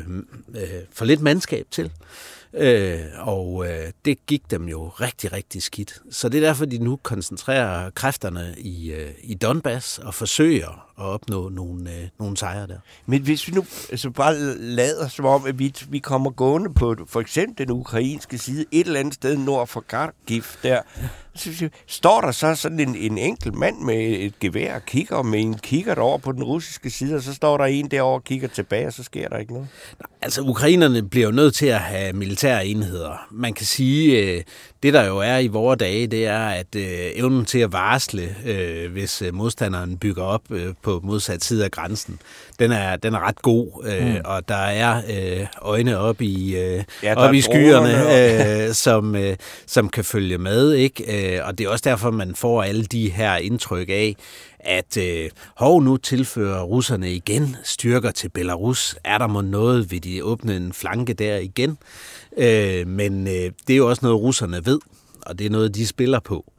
[0.56, 1.91] øh, for lidt mandskab til.
[2.58, 6.02] Øh, og øh, det gik dem jo rigtig, rigtig skidt.
[6.12, 11.03] Så det er derfor, de nu koncentrerer kræfterne i, øh, i Donbass og forsøger at
[11.03, 12.77] opnå nogle, øh, nogle sejre der.
[13.05, 16.95] Men hvis vi nu altså bare lader som om, at vi, vi kommer gående på
[17.07, 20.81] for eksempel den ukrainske side, et eller andet sted nord for Kharkiv der,
[21.36, 25.39] så står der så sådan en, en enkelt mand med et gevær og kigger med
[25.39, 28.47] en kigger over på den russiske side, og så står der en derovre og kigger
[28.47, 29.67] tilbage, og så sker der ikke noget.
[30.21, 33.27] Altså, ukrainerne bliver jo nødt til at have militære enheder.
[33.31, 34.43] Man kan sige, øh,
[34.84, 36.84] det der jo er i vore dage, det er, at øh,
[37.16, 41.72] evnen til at varsle, øh, hvis øh, modstanderen bygger op øh, på modsat side af
[41.72, 42.20] grænsen,
[42.60, 44.22] den er, den er ret god, øh, mm.
[44.26, 49.36] og der er øh, øjne op i, øh, Ja, op i skyerne, øh, som, øh,
[49.66, 51.36] som kan følge med, ikke?
[51.38, 54.16] Øh, og det er også derfor, man får alle de her indtryk af,
[54.60, 58.96] at øh, hov, nu tilfører russerne igen styrker til Belarus.
[59.04, 61.78] Er der må noget, vil de åbne en flanke der igen?
[62.38, 64.80] Øh, men øh, det er jo også noget, russerne ved,
[65.22, 66.54] og det er noget, de spiller på.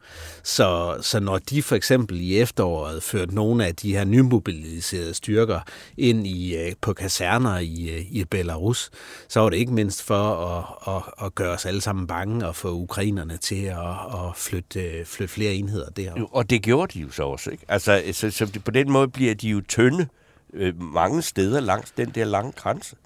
[0.49, 5.61] Så, så når de for eksempel i efteråret førte nogle af de her nymobiliserede styrker
[5.97, 8.91] ind i, øh, på kaserner i, øh, i Belarus,
[9.29, 12.57] så var det ikke mindst for at, at, at gøre os alle sammen bange og
[12.57, 13.79] få ukrainerne til at,
[14.15, 16.29] at flytte, øh, flytte flere enheder derop.
[16.33, 17.65] Og det gjorde de jo så også, ikke?
[17.69, 20.07] Altså, så, så på den måde bliver de jo tynde
[20.55, 22.97] øh, mange steder langs den der lange grænse.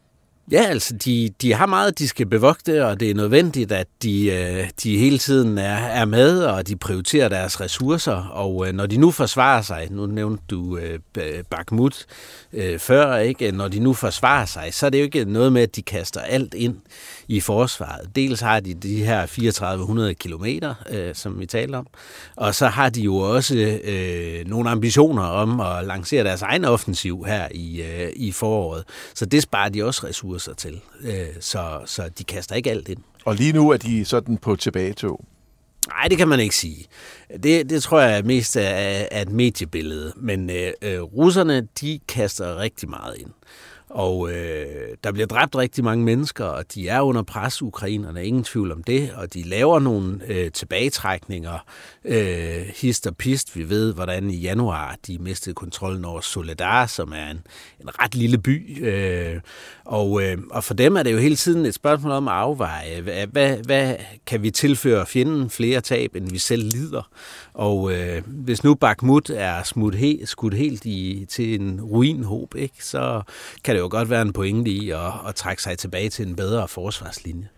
[0.51, 4.27] Ja, altså, de, de har meget, de skal bevogte, og det er nødvendigt, at de,
[4.27, 8.17] øh, de hele tiden er, er med, og de prioriterer deres ressourcer.
[8.17, 12.07] Og øh, når de nu forsvarer sig, nu nævnte du øh, Bakhmut
[12.53, 13.53] øh, før, ikke?
[13.53, 16.21] når de nu forsvarer sig, så er det jo ikke noget med, at de kaster
[16.21, 16.77] alt ind
[17.29, 18.17] i forsvaret.
[18.17, 21.87] Dels har de de her 3400 kilometer, øh, som vi taler om,
[22.37, 27.25] og så har de jo også øh, nogle ambitioner om at lancere deres egen offensiv
[27.27, 28.85] her i, øh, i foråret.
[29.15, 30.81] Så det sparer de også ressourcer til.
[31.01, 33.03] Øh, så, så de kaster ikke alt ind.
[33.25, 35.25] Og lige nu er de sådan på tilbagetog.
[35.89, 36.87] Nej, det kan man ikke sige.
[37.43, 38.61] Det, det tror jeg mest er,
[39.11, 40.13] er et mediebillede.
[40.17, 43.31] Men øh, øh, russerne, de kaster rigtig meget ind.
[43.89, 48.45] Og øh, der bliver dræbt rigtig mange mennesker, og de er under pres, ukrainerne, ingen
[48.45, 49.13] tvivl om det.
[49.13, 51.65] Og de laver nogle øh, tilbagetrækninger,
[52.05, 53.57] øh, hist og pist.
[53.57, 57.41] Vi ved, hvordan i januar de mistede kontrollen over Soledar, som er en,
[57.81, 58.85] en ret lille by.
[58.87, 59.41] Øh,
[59.85, 63.01] og, øh, og for dem er det jo hele tiden et spørgsmål om at afveje,
[63.01, 67.11] hvad, hvad, hvad kan vi tilføre fjenden flere tab, end vi selv lider?
[67.55, 72.85] Og øh, hvis nu Bakhmut er smut he, skudt helt i, til en ruinhob, ikke,
[72.85, 73.23] så
[73.65, 76.37] kan det jo godt være en pointe i at, at trække sig tilbage til en
[76.37, 77.49] bedre forsvarslinje.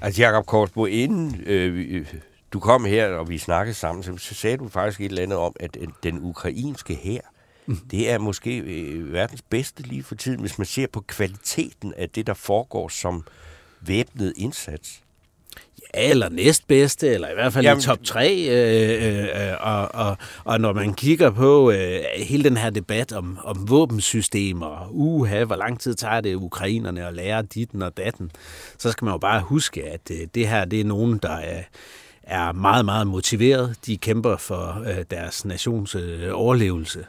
[0.00, 2.06] Altså, Jakob Korsbo, inden øh,
[2.56, 5.38] du kom her, og vi snakkede sammen, så, så sagde du faktisk et eller andet
[5.38, 7.20] om, at øh, den ukrainske her,
[7.66, 7.76] mm.
[7.90, 12.10] det er måske øh, verdens bedste lige for tiden, hvis man ser på kvaliteten af
[12.10, 13.24] det, der foregår som
[13.80, 15.00] væbnet indsats.
[15.94, 18.46] Ja, eller næstbedste, eller i hvert fald Jamen, i top 3.
[18.48, 23.38] Øh, øh, og, og, og når man kigger på øh, hele den her debat om,
[23.44, 28.30] om våbensystemer, uha, hvor lang tid tager det ukrainerne at lære ditten og datten,
[28.78, 31.62] så skal man jo bare huske, at øh, det her det er nogen, der er
[32.26, 33.76] er meget, meget motiveret.
[33.86, 37.04] De kæmper for øh, deres nations øh, overlevelse,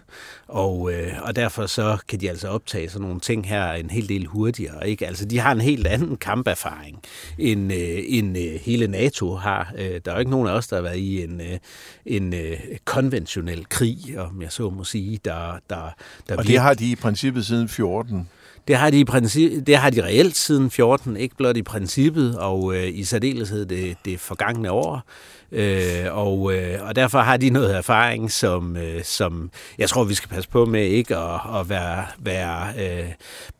[0.47, 4.09] og, øh, og derfor så kan de altså optage sådan nogle ting her en hel
[4.09, 4.89] del hurtigere.
[4.89, 5.07] Ikke?
[5.07, 7.01] Altså, de har en helt anden kamperfaring,
[7.37, 9.73] end, øh, end øh, hele NATO har.
[9.77, 11.57] Øh, der er jo ikke nogen af os, der har været i en, øh,
[12.05, 15.19] en øh, konventionel krig, om jeg så må sige.
[15.25, 15.89] Der, der,
[16.29, 18.29] der og det har de i princippet siden 14.
[18.67, 22.37] Det har de, i princip, det har de reelt siden 14, ikke blot i princippet,
[22.37, 25.03] og øh, i særdeleshed det, det forgangne år.
[25.51, 30.13] Øh, og, øh, og derfor har de noget erfaring, som, øh, som jeg tror, vi
[30.13, 33.09] skal passe på med ikke at, at være, være øh,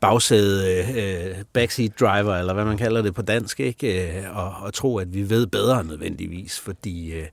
[0.00, 4.18] bagsæde, øh, backseat driver, eller hvad man kalder det på dansk, ikke?
[4.18, 7.26] Øh, og, og tro, at vi ved bedre nødvendigvis, fordi øh,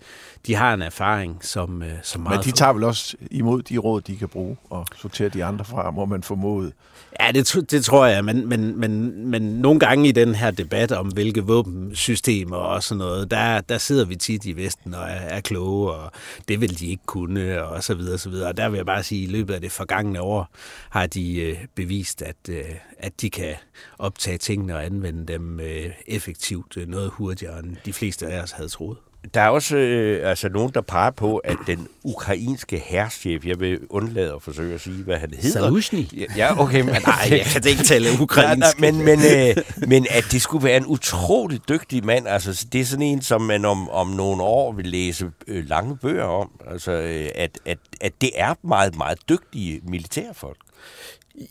[0.48, 2.40] de har en erfaring, som, øh, som meget...
[2.40, 5.66] Men de tager vel også imod de råd, de kan bruge, og sorterer de andre
[5.66, 6.72] fra, må man formode.
[7.20, 10.92] Ja, det, det tror jeg, men, men, men, men nogle gange i den her debat
[10.92, 15.06] om, hvilke våbensystemer og sådan noget, der, der sidder vi tit i Vesten og er,
[15.06, 16.12] er kloge, og
[16.48, 18.48] det vil de ikke kunne, og så videre, så videre.
[18.48, 20.50] Og der vil jeg bare sige, at i løbet af det forgangne år
[20.90, 22.66] har de øh, bevist, at, øh,
[23.00, 23.54] at de kan
[24.00, 28.52] optage tingene og anvende dem øh, effektivt øh, noget hurtigere, end de fleste af os
[28.52, 28.98] havde troet.
[29.34, 33.80] Der er også øh, altså nogen, der peger på, at den ukrainske herrchef, jeg vil
[33.90, 35.60] undlade at forsøge at sige, hvad han hedder.
[35.60, 36.28] Salushny.
[36.38, 36.82] Ja, okay.
[36.82, 38.80] Men, nej, jeg kan ikke tale ukrainsk.
[38.80, 39.56] Nej, nej, men, men, øh,
[39.88, 43.42] men at det skulle være en utrolig dygtig mand, altså det er sådan en, som
[43.42, 46.50] man om, om nogle år vil læse øh, lange bøger om.
[46.72, 50.58] Altså, øh, at, at, at det er meget, meget dygtige militærfolk.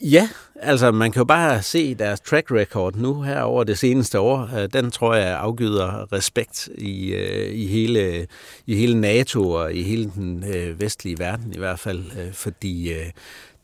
[0.00, 0.28] Ja,
[0.60, 4.50] altså man kan jo bare se deres track record nu her over det seneste år.
[4.56, 8.26] Øh, den tror jeg afgiver respekt i, øh, i, hele,
[8.66, 12.92] i hele NATO og i hele den øh, vestlige verden i hvert fald, fordi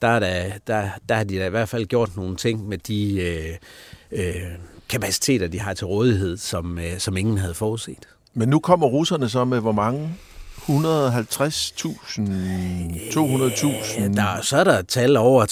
[0.03, 2.79] der, er der, der, der har de da i hvert fald gjort nogle ting med
[2.79, 3.57] de øh,
[4.13, 4.51] øh,
[4.89, 8.09] kapaciteter, de har til rådighed, som, øh, som ingen havde forudset.
[8.35, 10.11] Men nu kommer russerne så med hvor mange
[10.71, 10.81] 150.000,
[13.11, 14.15] 200.000?
[14.15, 15.47] Der, så er der et tal over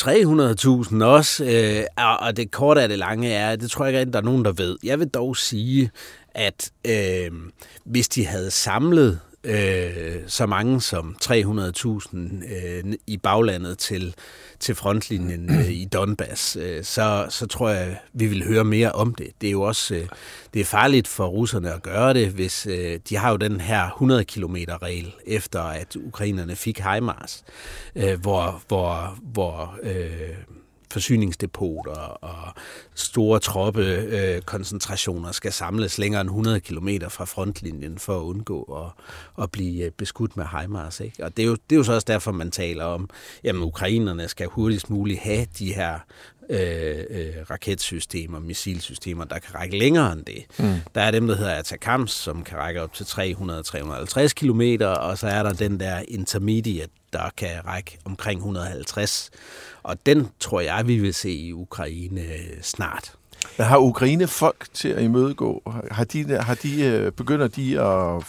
[0.91, 1.85] 300.000 også, øh,
[2.21, 4.53] og det korte af det lange er, det tror jeg ikke, der er nogen, der
[4.53, 4.77] ved.
[4.85, 5.91] Jeg vil dog sige,
[6.35, 7.31] at øh,
[7.85, 14.15] hvis de havde samlet øh, så mange som 300.000 øh, i baglandet til,
[14.61, 19.15] til frontlinjen øh, i Donbass, øh, så, så tror jeg, vi vil høre mere om
[19.15, 19.29] det.
[19.41, 20.09] Det er jo også øh,
[20.55, 23.87] det er farligt for russerne at gøre det, hvis øh, de har jo den her
[23.87, 27.45] 100 km regel efter at ukrainerne fik HIMARS,
[27.97, 30.37] øh, hvor, hvor, hvor øh,
[30.91, 31.93] forsyningsdepoter
[32.25, 32.55] og
[32.95, 39.05] store troppekoncentrationer skal samles længere end 100 km fra frontlinjen for at undgå at,
[39.43, 41.01] at blive øh, beskudt med HIMARS.
[41.01, 41.25] Ikke?
[41.25, 43.11] Og det er, jo, det er jo så også derfor, man taler om,
[43.45, 45.99] at ukrainerne skal hurtigst muligt have de her
[46.51, 50.45] øh, øh, raketsystemer, missilsystemer, der kan række længere end det.
[50.59, 50.75] Mm.
[50.95, 55.27] Der er dem, der hedder Atacams, som kan række op til 300-350 km, og så
[55.27, 59.31] er der den der intermediate, der kan række omkring 150.
[59.89, 63.13] Og den tror jeg, vi vil se i Ukraine øh, snart.
[63.57, 65.63] Har Ukraine folk til at imødegå?
[65.91, 68.25] Har de, har de øh, begynder de at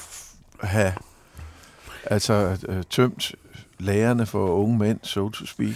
[0.69, 0.93] have
[2.05, 3.31] altså, øh, tømt
[3.79, 5.75] lærerne for unge mænd, so to speak?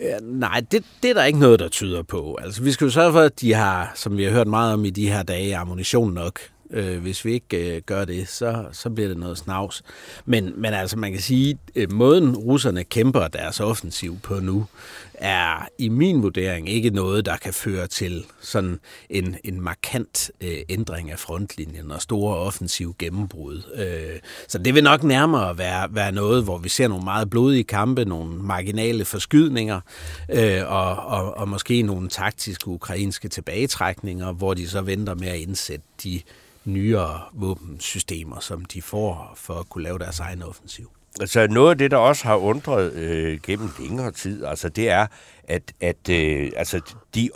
[0.00, 2.38] Ja, nej, det, det er der ikke noget, der tyder på.
[2.42, 4.84] Altså, vi skal jo sørge for, at de har, som vi har hørt meget om
[4.84, 6.40] i de her dage, ammunition nok.
[6.70, 9.82] Øh, hvis vi ikke øh, gør det, så, så bliver det noget snavs.
[10.24, 14.66] Men, men altså, man kan sige, øh, måden russerne kæmper deres offensiv på nu,
[15.14, 20.58] er i min vurdering ikke noget, der kan føre til sådan en, en markant øh,
[20.68, 23.62] ændring af frontlinjen og store offensiv gennembrud.
[23.74, 27.64] Øh, så det vil nok nærmere være, være noget, hvor vi ser nogle meget blodige
[27.64, 29.80] kampe, nogle marginale forskydninger
[30.28, 35.38] øh, og, og, og måske nogle taktiske ukrainske tilbagetrækninger, hvor de så venter med at
[35.38, 36.20] indsætte de
[36.64, 40.90] nyere våbensystemer, som de får for at kunne lave deres egen offensiv.
[41.20, 45.06] Altså noget af det, der også har undret øh, gennem længere tid, altså det er,
[45.48, 46.80] at, at øh, altså
[47.14, 47.30] de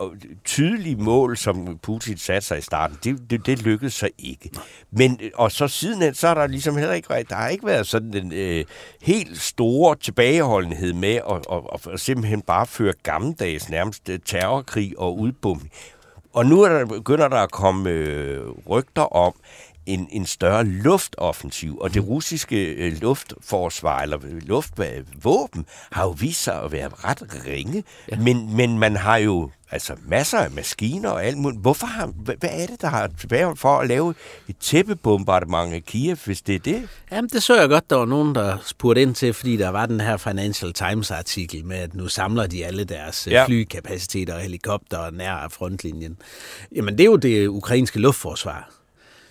[0.45, 4.51] tydelige mål, som Putin satte sig i starten, det, det, det lykkedes så ikke.
[4.91, 8.15] Men, og så sidenhen, så har der ligesom heller ikke der har ikke været sådan
[8.15, 8.65] en øh,
[9.03, 14.99] helt store tilbageholdenhed med at, at, at, at simpelthen bare føre gammeldags nærmest øh, terrorkrig
[14.99, 15.73] og udbombning.
[16.33, 19.35] Og nu er der, begynder der at komme øh, rygter om,
[19.89, 26.63] en, en større luftoffensiv, og det russiske øh, luftforsvar, eller luftvåben, har jo vist sig
[26.63, 28.19] at være ret ringe, ja.
[28.19, 31.61] men, men man har jo altså masser af maskiner og alt muligt.
[31.61, 34.15] Hvorfor har, hvad, er det, der har været for at lave
[34.49, 36.89] et tæppebombardement af Kiev, hvis det er det?
[37.13, 39.87] Jamen, det så jeg godt, der var nogen, der spurgte ind til, fordi der var
[39.87, 43.47] den her Financial Times-artikel med, at nu samler de alle deres øh, ja.
[43.47, 46.17] flykapaciteter og helikopter nær frontlinjen.
[46.75, 48.78] Jamen, det er jo det ukrainske luftforsvar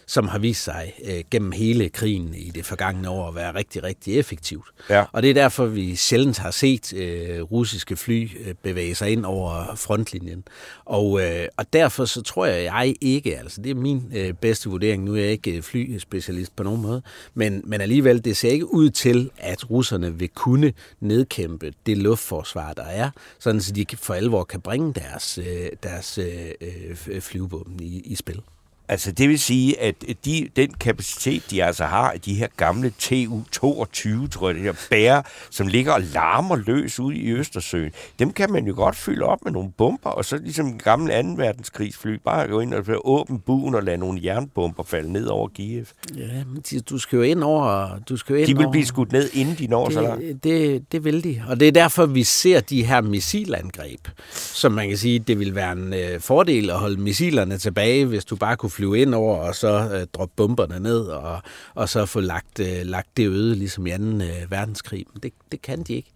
[0.07, 3.83] som har vist sig øh, gennem hele krigen i det forgangne år at være rigtig,
[3.83, 4.65] rigtig effektivt.
[4.89, 5.05] Ja.
[5.11, 9.25] Og det er derfor, vi sjældent har set øh, russiske fly øh, bevæge sig ind
[9.25, 10.43] over frontlinjen.
[10.85, 14.69] Og, øh, og derfor så tror jeg, jeg ikke, altså det er min øh, bedste
[14.69, 17.01] vurdering, nu er jeg ikke flyspecialist på nogen måde,
[17.33, 22.73] men, men alligevel, det ser ikke ud til, at russerne vil kunne nedkæmpe det luftforsvar,
[22.73, 28.01] der er, sådan så de for alvor kan bringe deres, øh, deres øh, flyvåben i,
[28.05, 28.41] i spil.
[28.89, 29.95] Altså det vil sige, at
[30.25, 35.23] de, den kapacitet, de altså har de her gamle TU-22, tror jeg, det her bære,
[35.49, 39.43] som ligger og larmer løs ude i Østersøen, dem kan man jo godt fylde op
[39.43, 41.43] med nogle bomber, og så ligesom en gammel 2.
[41.43, 45.85] verdenskrigsfly, bare gå ind og åbne buen og lade nogle jernbomber falde ned over Kiev.
[46.17, 47.99] Ja, men du skal jo ind over...
[48.09, 50.01] Du skal jo ind de vil over, blive skudt ned, inden de når det, så
[50.01, 50.43] langt.
[50.43, 54.89] Det, det vil de, og det er derfor, vi ser de her missilangreb, som man
[54.89, 58.55] kan sige, det vil være en øh, fordel at holde missilerne tilbage, hvis du bare
[58.57, 61.41] kunne flyve ind over, og så øh, droppe bomberne ned, og,
[61.75, 63.95] og så få lagt, øh, lagt det øde, ligesom i 2.
[63.95, 65.05] Øh, verdenskrig.
[65.13, 66.11] Men det, det kan de ikke.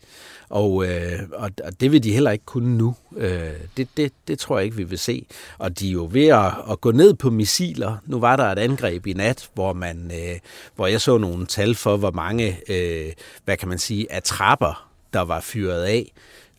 [0.49, 2.95] Og, øh, og, og det vil de heller ikke kunne nu.
[3.17, 5.25] Øh, det, det, det tror jeg ikke, vi vil se.
[5.57, 7.97] Og de er jo ved at, at gå ned på missiler.
[8.05, 10.39] Nu var der et angreb i nat, hvor, man, øh,
[10.75, 13.13] hvor jeg så nogle tal for, hvor mange, øh,
[13.45, 16.11] hvad kan man sige, af trapper, der var fyret af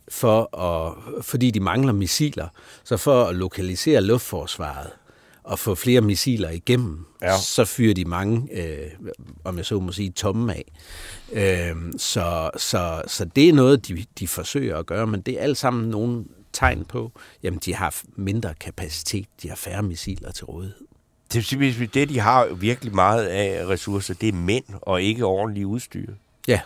[0.09, 2.47] for at, fordi de mangler missiler.
[2.83, 4.89] Så for at lokalisere luftforsvaret,
[5.51, 7.37] at få flere missiler igennem, ja.
[7.37, 8.89] så fyrer de mange, øh,
[9.43, 10.71] om jeg så må sige, tomme af.
[11.31, 15.43] Øh, så, så, så det er noget, de, de forsøger at gøre, men det er
[15.43, 17.11] alt sammen nogle tegn på,
[17.43, 20.87] jamen de har mindre kapacitet, de har færre missiler til rådighed.
[21.33, 25.65] Det vil det, de har virkelig meget af ressourcer, det er mænd og ikke ordentligt
[25.65, 26.13] udstyr.
[26.47, 26.59] Ja.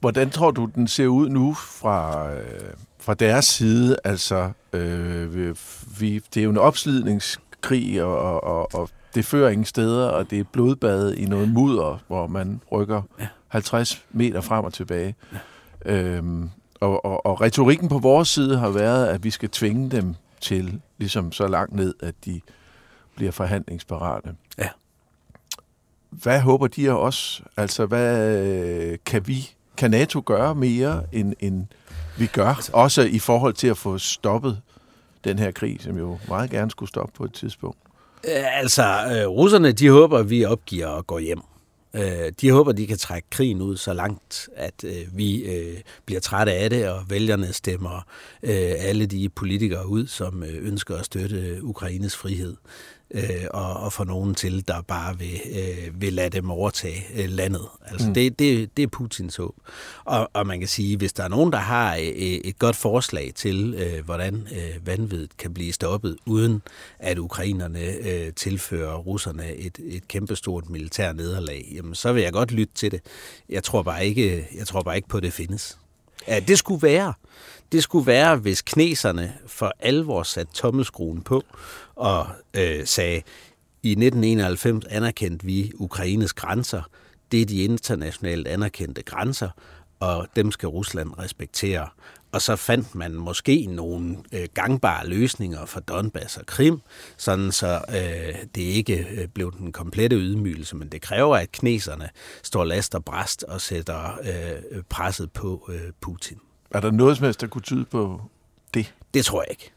[0.00, 3.96] Hvordan tror du, den ser ud nu fra, øh, fra deres side?
[4.04, 5.54] Altså, øh,
[6.00, 10.30] vi, det er jo en opslidnings krig, og, og, og det fører ingen steder, og
[10.30, 13.26] det er blodbad i noget mudder, hvor man rykker ja.
[13.48, 15.14] 50 meter frem og tilbage.
[15.84, 20.14] Øhm, og, og, og retorikken på vores side har været, at vi skal tvinge dem
[20.40, 22.40] til ligesom så langt ned, at de
[23.16, 24.34] bliver forhandlingsparate.
[24.58, 24.68] Ja.
[26.10, 27.42] Hvad håber de af os?
[27.56, 31.66] Altså, hvad kan vi, kan NATO gøre mere, end, end
[32.18, 32.54] vi gør?
[32.54, 34.60] Altså, også i forhold til at få stoppet
[35.24, 37.78] den her krig, som jo meget gerne skulle stoppe på et tidspunkt?
[38.24, 41.40] Altså, øh, russerne, de håber, at vi opgiver og går hjem.
[41.94, 46.20] Øh, de håber, de kan trække krigen ud så langt, at øh, vi øh, bliver
[46.20, 48.06] trætte af det, og vælgerne stemmer
[48.42, 52.56] øh, alle de politikere ud, som øh, ønsker at støtte Ukraines frihed
[53.10, 57.28] øh, og, og få nogen til, der bare vil, øh, vil lade dem overtage øh,
[57.28, 57.66] landet.
[57.86, 58.14] Altså mm.
[58.14, 59.54] det, det, det er Putins håb.
[60.04, 62.76] Og, og man kan sige, hvis der er nogen, der har et, øh, et godt
[62.76, 66.62] forslag til, øh, hvordan øh, vanvittigt kan blive stoppet, uden
[66.98, 72.52] at ukrainerne øh, tilfører russerne et, et kæmpestort militær nederlag, jamen, så vil jeg godt
[72.52, 73.00] lytte til det.
[73.48, 75.78] Jeg tror bare ikke, jeg tror bare ikke på, at det findes.
[76.28, 77.12] Ja, det skulle være.
[77.72, 81.44] Det skulle være, hvis kneserne for alvor satte tommelskruen på
[81.94, 83.22] og øh, sagde,
[83.82, 86.82] i 1991 anerkendte vi Ukraines grænser.
[87.32, 89.48] Det er de internationalt anerkendte grænser,
[90.00, 91.88] og dem skal Rusland respektere.
[92.32, 96.80] Og så fandt man måske nogle øh, gangbare løsninger for Donbass og Krim,
[97.16, 102.08] sådan så øh, det ikke øh, blev den komplette ydmygelse, men det kræver, at kneserne
[102.42, 106.38] står last og bræst og sætter øh, presset på øh, Putin.
[106.70, 108.20] Er der noget som helst, der kunne tyde på
[108.74, 108.94] det?
[109.14, 109.72] Det tror jeg ikke.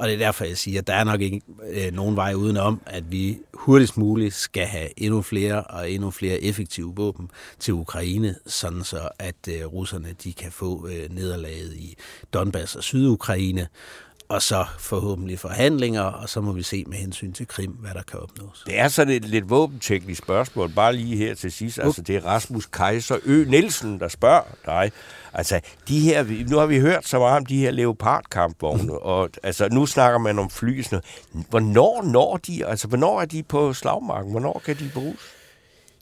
[0.00, 2.80] Og det er derfor, jeg siger, at der er nok ikke øh, nogen vej udenom,
[2.86, 8.34] at vi hurtigst muligt skal have endnu flere og endnu flere effektive våben til Ukraine,
[8.46, 11.96] sådan så at øh, russerne de kan få øh, nederlaget i
[12.34, 13.68] Donbass og Sydukraine,
[14.30, 18.02] og så forhåbentlig forhandlinger, og så må vi se med hensyn til Krim, hvad der
[18.02, 18.62] kan opnås.
[18.66, 21.78] Det er sådan et lidt våbenteknisk spørgsmål, bare lige her til sidst.
[21.78, 23.44] Altså, det er Rasmus Kaiser Ø.
[23.44, 24.92] Nielsen, der spørger dig.
[25.32, 29.68] Altså, de her, nu har vi hørt så meget om de her Leopard-kampvogne, og altså,
[29.68, 31.00] nu snakker man om flysene.
[31.32, 34.30] Hvornår når de, altså, hvornår er de på slagmarken?
[34.30, 35.39] Hvornår kan de bruges?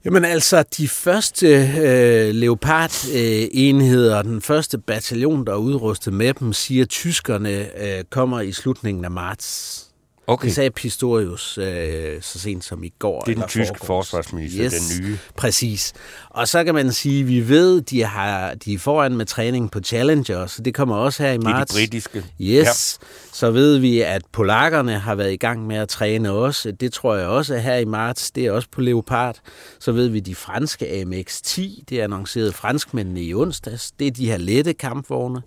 [0.05, 1.46] Jamen altså, de første
[1.80, 8.05] øh, Leopard-enheder, øh, den første bataljon, der er udrustet med dem, siger, at tyskerne øh,
[8.11, 9.84] kommer i slutningen af marts.
[10.26, 10.46] Okay.
[10.46, 13.20] Det sagde Pistorius øh, så sent som i går.
[13.20, 15.18] Det er den tyske forsvarsminister, yes, den nye.
[15.36, 15.92] Præcis.
[16.30, 19.80] Og så kan man sige, vi ved, de har de er foran med træning på
[19.80, 21.74] Challenger, så det kommer også her i marts.
[21.74, 22.18] Det er de britiske.
[22.18, 22.99] Yes.
[23.01, 23.07] Ja.
[23.39, 26.72] Så ved vi, at polakkerne har været i gang med at træne også.
[26.72, 28.30] Det tror jeg også er her i marts.
[28.30, 29.36] Det er også på Leopard.
[29.78, 33.91] Så ved vi, de franske AMX-10, det er annonceret franskmændene i onsdags.
[33.91, 35.43] Det er de her lette kampvogne.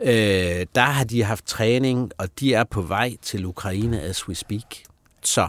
[0.00, 4.34] Øh, der har de haft træning, og de er på vej til Ukraine as we
[4.34, 4.76] speak.
[5.22, 5.48] Så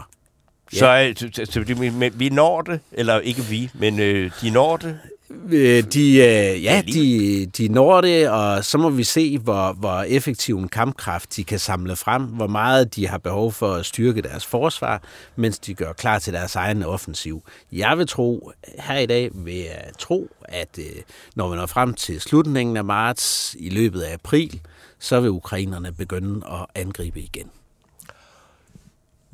[0.72, 1.12] Ja.
[1.14, 4.98] Så, så, så vi, vi når det, eller ikke vi, men øh, de når det?
[5.30, 10.02] Øh, de, øh, ja, de, de når det, og så må vi se, hvor, hvor
[10.02, 14.22] effektiv en kampkraft de kan samle frem, hvor meget de har behov for at styrke
[14.22, 15.02] deres forsvar,
[15.36, 17.42] mens de gør klar til deres egen offensiv.
[17.72, 21.02] Jeg vil tro, her i dag vil jeg tro, at øh,
[21.34, 24.60] når vi når frem til slutningen af marts, i løbet af april,
[24.98, 27.50] så vil ukrainerne begynde at angribe igen.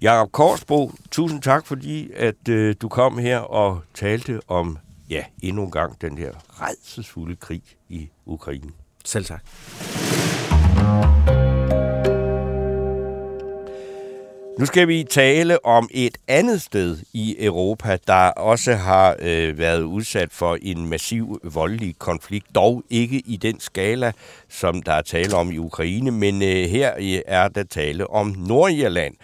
[0.03, 4.79] Jakob Korsbro, tusind tak, fordi at øh, du kom her og talte om,
[5.11, 8.71] ja, endnu en gang den her redselsfulde krig i Ukraine.
[9.05, 9.45] Selv tak.
[14.59, 19.83] Nu skal vi tale om et andet sted i Europa, der også har øh, været
[19.83, 24.13] udsat for en massiv voldelig konflikt, dog ikke i den skala,
[24.49, 29.15] som der er tale om i Ukraine, men øh, her er der tale om Nordirland.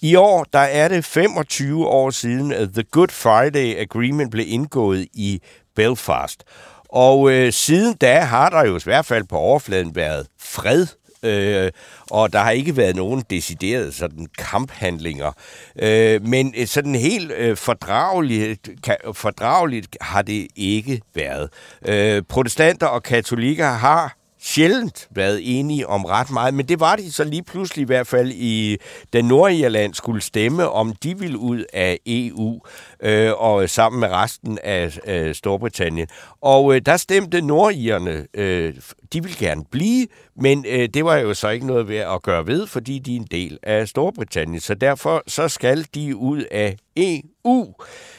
[0.00, 5.06] I år der er det 25 år siden, at The Good Friday Agreement blev indgået
[5.14, 5.40] i
[5.76, 6.44] Belfast.
[6.88, 10.86] Og øh, siden da har der jo i hvert fald på overfladen været fred
[11.22, 11.70] øh,
[12.10, 15.32] og der har ikke været nogen deciderede sådan kamphandlinger.
[15.78, 18.68] Øh, men øh, sådan helt øh, fordrageligt,
[19.12, 21.50] fordrageligt har det ikke været.
[21.86, 24.16] Øh, protestanter og katolikker har
[24.46, 28.06] sjældent været enige om ret meget, men det var de så lige pludselig i hvert
[28.06, 28.76] fald i
[29.12, 32.60] da Nordirland skulle stemme, om de ville ud af EU
[33.02, 36.06] øh, og sammen med resten af øh, Storbritannien.
[36.40, 38.74] Og øh, der stemte nordirerne, øh,
[39.12, 42.46] de ville gerne blive, men øh, det var jo så ikke noget ved at gøre
[42.46, 46.76] ved, fordi de er en del af Storbritannien, så derfor så skal de ud af
[46.96, 47.74] EU.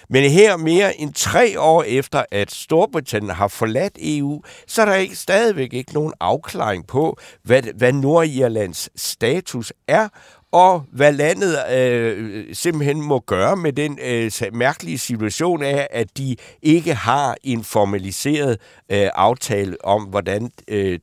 [0.09, 4.95] Men her mere end tre år efter, at Storbritannien har forladt EU, så er der
[4.95, 10.07] ikke, stadigvæk ikke nogen afklaring på, hvad, hvad Nordirlands status er,
[10.51, 16.35] og hvad landet øh, simpelthen må gøre med den øh, mærkelige situation af, at de
[16.61, 18.59] ikke har en formaliseret
[18.91, 20.99] øh, aftale om, hvordan, øh,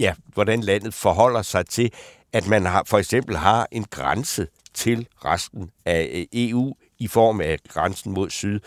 [0.00, 1.92] ja, hvordan landet forholder sig til,
[2.32, 7.40] at man har, for eksempel har en grænse til resten af øh, EU i form
[7.40, 8.60] af grænsen mod syd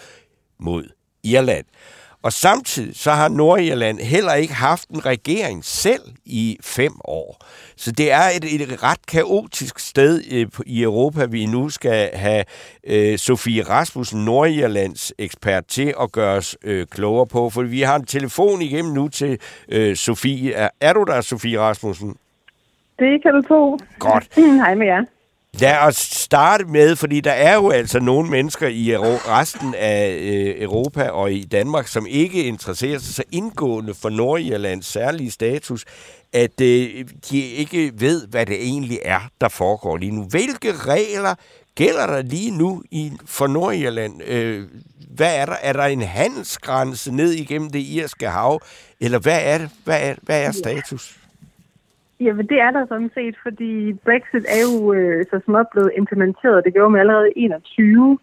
[0.59, 0.89] mod
[1.23, 1.65] Irland.
[2.27, 7.45] Og samtidig så har Nordirland heller ikke haft en regering selv i fem år.
[7.75, 12.43] Så det er et, et ret kaotisk sted øh, i Europa, vi nu skal have
[12.87, 17.49] øh, Sofie Rasmussen, Nordirlands ekspert, til at gøre os øh, klogere på.
[17.49, 20.53] For vi har en telefon igennem nu til øh, Sofie.
[20.53, 22.15] Er, er du der, Sofie Rasmussen?
[22.99, 23.77] Det kan du tro.
[23.99, 24.35] Godt.
[24.63, 25.03] Hej med jer.
[25.59, 30.61] Lad os starte med, fordi der er jo altså nogle mennesker i resten af øh,
[30.61, 35.85] Europa og i Danmark, som ikke interesserer sig så indgående for Nordirlands særlige status,
[36.33, 40.23] at øh, de ikke ved, hvad det egentlig er, der foregår lige nu.
[40.23, 41.35] Hvilke regler
[41.75, 44.23] gælder der lige nu i, for Nordirland?
[44.23, 44.67] Øh,
[45.09, 45.55] hvad er der?
[45.61, 48.61] Er der en handelsgrænse ned igennem det irske hav?
[48.99, 49.69] Eller hvad er det?
[49.83, 51.17] Hvad er, hvad er status?
[52.19, 56.65] Jamen, det er der sådan set, fordi Brexit er jo øh, så småt blevet implementeret.
[56.65, 58.17] Det gjorde man allerede i 21.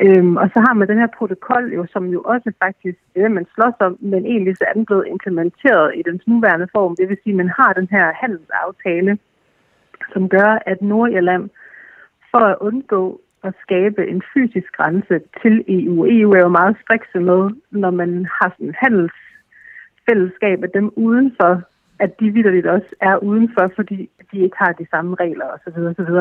[0.00, 3.46] Øhm, og så har man den her protokol, jo, som jo også faktisk det, man
[3.54, 6.96] slås om, men egentlig så er den blevet implementeret i den nuværende form.
[6.96, 9.18] Det vil sige, at man har den her handelsaftale,
[10.12, 11.50] som gør, at Nordirland
[12.30, 16.06] for at undgå at skabe en fysisk grænse til EU.
[16.06, 21.62] EU er jo meget strikse med, når man har sådan en handelsfællesskab af dem udenfor
[21.98, 25.78] at de vidderligt også er udenfor, fordi de ikke har de samme regler osv.
[25.78, 26.12] osv.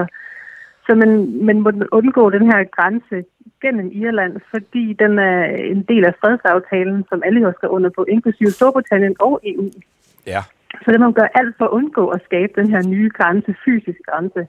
[0.87, 3.25] Så man, man må undgå den her grænse
[3.61, 8.05] gennem Irland, fordi den er en del af fredsaftalen, som alle har skrevet under på,
[8.09, 9.71] inklusive Storbritannien og EU.
[10.27, 10.41] Ja.
[10.85, 13.99] Så det man gør alt for at undgå at skabe den her nye grænse, fysisk
[14.09, 14.47] grænse.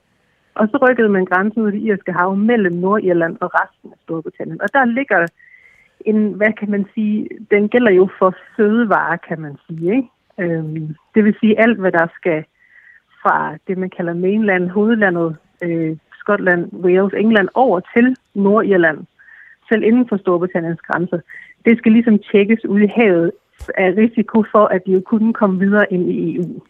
[0.55, 3.97] Og så rykkede man grænsen ud i det irske hav mellem Nordirland og resten af
[4.03, 4.61] Storbritannien.
[4.61, 5.27] Og der ligger
[6.05, 10.09] en, hvad kan man sige, den gælder jo for fødevarer, kan man sige, ikke?
[10.39, 12.45] Øhm, det vil sige alt, hvad der skal
[13.21, 18.99] fra det, man kalder mainland, hovedlandet, øh, Skotland, Wales, England, over til Nordirland,
[19.69, 21.19] selv inden for Storbritanniens grænser.
[21.65, 23.31] Det skal ligesom tjekkes ud i havet
[23.77, 26.61] af risiko for, at de jo kunne komme videre ind i EU.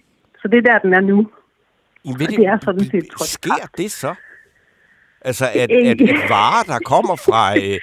[0.41, 1.18] Så det er der, den er nu.
[2.05, 3.30] Men det, det er sådan set trygt.
[3.30, 4.16] Sker det så?
[5.30, 7.78] Altså, at, at, at varer, der kommer fra, øh,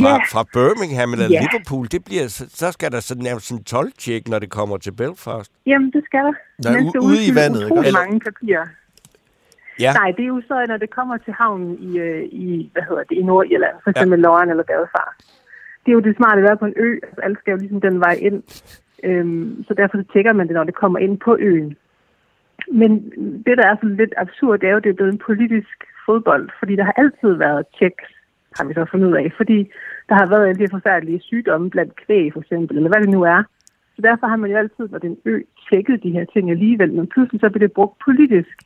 [0.00, 0.16] fra, Ja.
[0.32, 1.40] fra Birmingham eller Ja.
[1.44, 2.24] Liverpool, det bliver,
[2.60, 5.50] så, skal der så nærmest sådan en 12-tjek, når det kommer til Belfast.
[5.66, 6.34] Jamen, det skal der.
[6.62, 7.98] Der er Man u- skal ude i vandet, ikke også?
[8.02, 8.66] mange papirer.
[9.84, 12.82] Ja, Nej, det er jo så, når det kommer til havnen i, øh, i hvad
[12.88, 14.40] hedder det, i Nordirland, for eksempel ja.
[14.50, 15.18] Eller Belfast.
[15.82, 17.80] Det er jo det smarte at være på en ø, altså alt skal jo ligesom
[17.80, 18.38] den vej ind.
[19.04, 21.76] Øhm, så derfor så tjekker man det, når det kommer ind på øen.
[22.72, 22.90] Men
[23.46, 26.50] det, der er sådan lidt absurd, det er jo, det er blevet en politisk fodbold,
[26.58, 28.04] fordi der har altid været checks,
[28.56, 29.70] har vi så fundet ud af, fordi
[30.08, 33.22] der har været alle de forfærdelige sygdomme blandt kvæg, for eksempel, eller hvad det nu
[33.22, 33.42] er.
[33.96, 36.92] Så derfor har man jo altid, når den en ø, tjekket de her ting alligevel,
[36.92, 38.56] men pludselig så bliver det brugt politisk,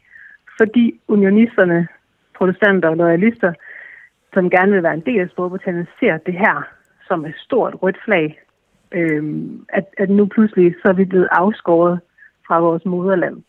[0.59, 1.89] fordi unionisterne,
[2.37, 3.53] protestanter og loyalister,
[4.35, 6.69] som gerne vil være en del af Storbritannien, ser det her
[7.09, 8.41] som et stort rødt flag,
[8.93, 12.01] øhm, at, at nu pludselig så er vi blevet afskåret
[12.47, 13.43] fra vores moderland.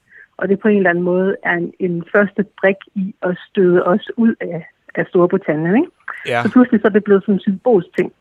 [0.44, 3.84] Og det på en eller anden måde er en, en første brik i at støde
[3.84, 5.76] os ud af, af Storbritannien.
[5.76, 5.92] Ikke?
[6.28, 6.44] ja.
[6.44, 8.14] Så pludselig så er det blevet sådan en symbolsk ting.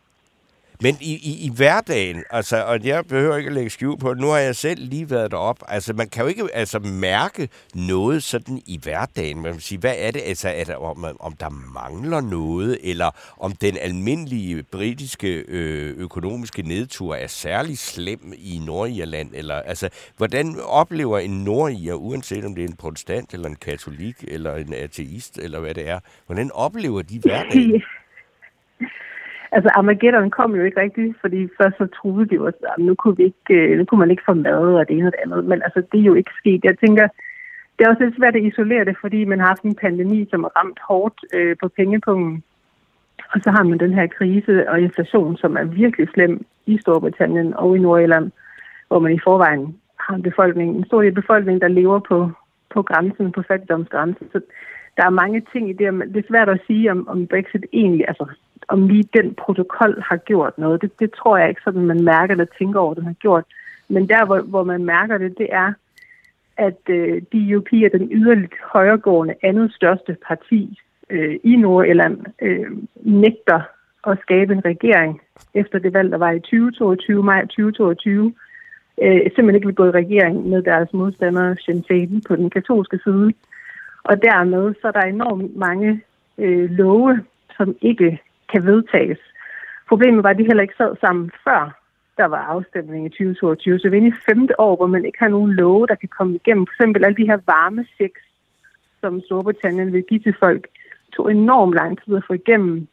[0.83, 4.27] Men i, i, i hverdagen, altså, og jeg behøver ikke at lægge skjul på nu
[4.27, 5.59] har jeg selv lige været derop.
[5.69, 9.43] Altså, man kan jo ikke altså, mærke noget sådan i hverdagen.
[9.43, 10.23] Man vil sige, hvad er det?
[10.27, 13.11] Altså, er der, om, om der mangler noget, eller
[13.41, 19.31] om den almindelige britiske øh, økonomiske nedtur er særlig slem i Nordirland?
[19.35, 24.17] Eller, altså, hvordan oplever en nordier, uanset om det er en protestant, eller en katolik,
[24.29, 27.83] eller en ateist, eller hvad det er, hvordan oplever de hverdagen?
[29.57, 33.17] Altså, Armageddon kom jo ikke rigtigt, fordi først så troede de jo, at nu kunne,
[33.17, 35.45] vi ikke, øh, nu kunne man ikke få mad og det ene og det andet.
[35.45, 36.65] Men altså, det er jo ikke sket.
[36.65, 37.09] Jeg tænker,
[37.75, 40.43] det er også lidt svært at isolere det, fordi man har haft en pandemi, som
[40.43, 42.43] har ramt hårdt øh, på pengepungen.
[43.33, 47.55] Og så har man den her krise og inflation, som er virkelig slem i Storbritannien
[47.55, 48.31] og i Nordirland,
[48.89, 52.31] hvor man i forvejen har en befolkning, en stor befolkning, der lever på,
[52.75, 54.29] på grænsen, på fattigdomsgrænsen.
[54.33, 54.41] Så
[54.97, 57.65] der er mange ting i det, men det er svært at sige, om, om Brexit
[57.73, 58.27] egentlig, altså
[58.69, 60.83] om lige den protokol har gjort noget.
[60.83, 63.45] Det, det tror jeg ikke sådan, man mærker eller tænker over, den har gjort.
[63.89, 65.73] Men der, hvor, hvor man mærker det, det er,
[66.57, 70.79] at øh, DUP er den yderligt højregående andet største parti
[71.11, 72.67] øh, i Nordirland, øh,
[73.03, 73.61] nægter
[74.07, 75.21] at skabe en regering
[75.55, 78.35] efter det valg, der var i 2022, maj 2022,
[79.03, 82.99] øh, simpelthen ikke vil gå i regering med deres modstandere Sinn Féin på den katolske
[83.05, 83.33] side.
[84.05, 86.03] Og dermed så er der enormt mange
[86.39, 87.21] øh, love,
[87.57, 88.21] som ikke
[88.53, 89.19] kan vedtages.
[89.89, 91.83] Problemet var, at de heller ikke sad sammen før
[92.17, 93.79] der var afstemning i 2022.
[93.79, 96.35] Så vi er i femte år, hvor man ikke har nogen love, der kan komme
[96.35, 96.67] igennem.
[96.67, 98.11] For eksempel alle de her varme sex,
[99.01, 100.69] som Storbritannien vil give til folk,
[101.17, 102.89] tog enormt lang tid at få igennem,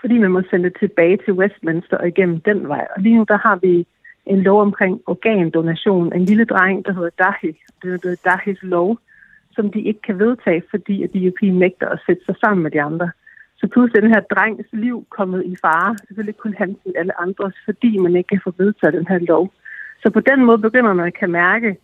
[0.00, 2.86] fordi man må sende det tilbage til Westminster og igennem den vej.
[2.96, 3.86] Og lige nu der har vi
[4.26, 6.12] en lov omkring organdonation.
[6.12, 7.52] En lille dreng, der hedder Dahi,
[7.82, 8.98] det er Dahis lov,
[9.52, 12.82] som de ikke kan vedtage, fordi at DUP nægter at sætte sig sammen med de
[12.82, 13.10] andre.
[13.62, 17.20] Så pludselig er den her drengs liv kommet i fare, selvfølgelig kun hans, men alle
[17.20, 19.52] andres, fordi man ikke kan få vedtaget den her lov.
[20.02, 21.76] Så på den måde begynder man at kan mærke,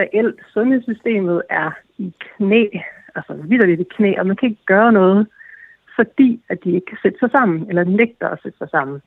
[0.00, 2.64] reelt sundhedssystemet er i knæ,
[3.14, 5.26] altså vidderligt i knæ, og man kan ikke gøre noget,
[5.96, 9.02] fordi at de ikke kan sætte sig sammen, eller nægter at sætte sig sammen.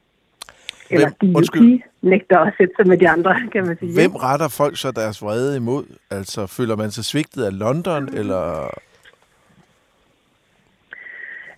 [0.91, 1.79] Eller Hvem- DUP undskyld.
[2.01, 3.93] nægter at sætte sig med de andre, kan man sige.
[3.93, 5.83] Hvem retter folk så deres vrede imod?
[6.11, 8.69] Altså, føler man sig svigtet af London, eller...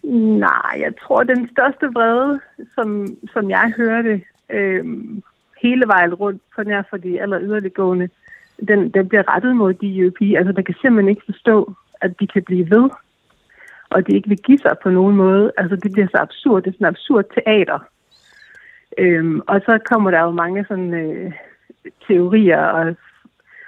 [0.03, 2.39] Nej, jeg tror, den største vrede,
[2.75, 4.85] som, som jeg hørte øh,
[5.61, 8.09] hele vejen rundt, på nær for de aller yderliggående,
[8.67, 10.21] den, den bliver rettet mod de UP.
[10.37, 12.89] Altså, der kan simpelthen ikke forstå, at de kan blive ved,
[13.89, 15.51] og de ikke vil give sig på nogen måde.
[15.57, 16.63] Altså, det bliver så absurd.
[16.63, 17.79] Det er sådan et absurd teater.
[18.97, 21.31] Øhm, og så kommer der jo mange sådan øh,
[22.07, 22.95] teorier, og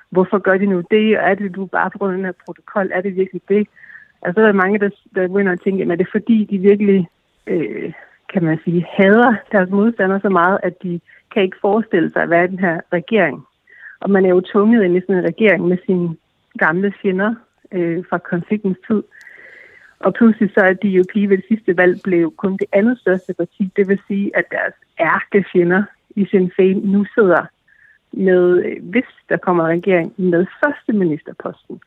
[0.09, 2.43] hvorfor gør de nu det, og er det nu bare på grund af den her
[2.45, 3.67] protokol, er det virkelig det?
[4.25, 7.07] Altså, der er mange, der, der begynder at tænke, at det er fordi, de virkelig,
[7.47, 7.93] øh,
[8.33, 10.99] kan man sige, hader deres modstandere så meget, at de
[11.33, 13.45] kan ikke forestille sig at være den her regering.
[13.99, 16.15] Og man er jo tunget ind i sådan en regering med sine
[16.57, 17.35] gamle fjender
[17.71, 19.03] øh, fra konfliktens tid.
[19.99, 23.71] Og pludselig så er DUP ved det sidste valg blev kun det andet største parti.
[23.75, 25.83] Det vil sige, at deres ærkefjender
[26.15, 27.45] i sin fane nu sidder
[28.11, 31.81] med, øh, hvis der kommer en regering, med første ministerposten.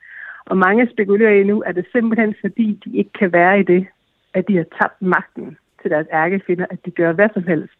[0.46, 3.86] Og mange spekulerer i nu, at det simpelthen fordi, de ikke kan være i det,
[4.34, 7.74] at de har tabt magten til deres ærkefjender, at de gør hvad som helst.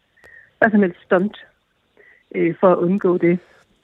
[0.59, 1.47] Hvad som helst stunt
[2.35, 3.39] øh, for at undgå det.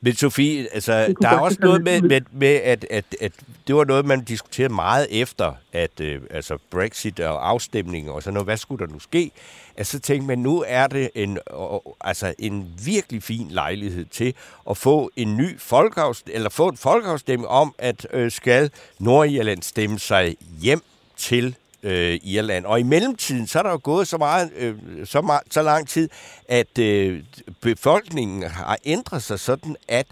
[0.05, 3.33] Men Sofie, altså, der er også noget med, med, med at, at, at
[3.67, 8.35] det var noget, man diskuterede meget efter, at øh, altså Brexit og afstemning og sådan
[8.35, 9.31] noget, hvad skulle der nu ske?
[9.77, 14.35] Altså, så tænkte man, nu er det en, og, altså, en virkelig fin lejlighed til
[14.71, 19.99] at få en ny folkeafstemning, eller få en folkeafstemning om, at øh, skal Nordirland stemme
[19.99, 20.83] sig hjem
[21.17, 22.65] til øh, Irland.
[22.65, 24.75] Og i mellemtiden, så er der jo gået så, meget, øh,
[25.05, 26.09] så, meget, så lang tid,
[26.49, 27.23] at øh,
[27.61, 30.07] befolkningen har ændret sig sådan, at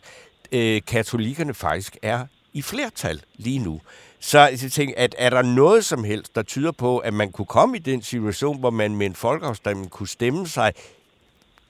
[0.53, 3.81] øh, katolikkerne faktisk er i flertal lige nu.
[4.21, 7.33] Så altså, jeg tænker, at er der noget som helst, der tyder på, at man
[7.33, 10.73] kunne komme i den situation, hvor man med en folkeafstemning kunne stemme sig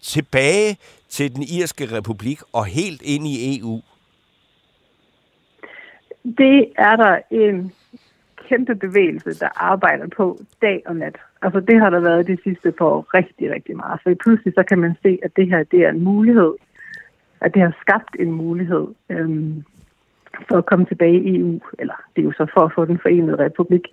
[0.00, 0.76] tilbage
[1.08, 3.80] til den irske republik og helt ind i EU?
[6.24, 7.72] Det er der en
[8.50, 11.16] kæmpe bevægelse, der arbejder på dag og nat.
[11.42, 14.00] Altså det har der været de sidste par år rigtig, rigtig meget.
[14.02, 16.52] Så pludselig så kan man se, at det her det er en mulighed.
[17.40, 19.64] At det har skabt en mulighed øhm,
[20.48, 21.60] for at komme tilbage i EU.
[21.78, 23.84] Eller det er jo så for at få den forenede republik.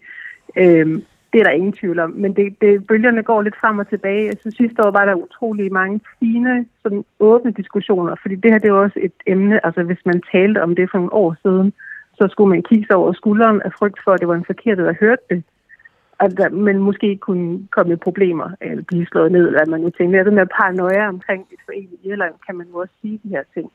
[0.57, 2.11] Øhm, det er der ingen tvivl om.
[2.11, 4.25] Men det, det, bølgerne går lidt frem og tilbage.
[4.25, 8.15] Jeg synes, sidste år var der utrolig mange fine, sådan åbne diskussioner.
[8.21, 10.97] Fordi det her det er også et emne, altså hvis man talte om det for
[10.97, 11.73] nogle år siden,
[12.17, 14.77] så skulle man kigge sig over skulderen af frygt for, at det var en forkert,
[14.77, 15.43] der hørte det.
[16.19, 19.81] At der, man måske kunne komme i problemer eller blive slået ned, eller at man
[19.81, 23.19] nu tænkte, at det med paranoia omkring et forenet Irland, kan man jo også sige
[23.23, 23.71] de her ting.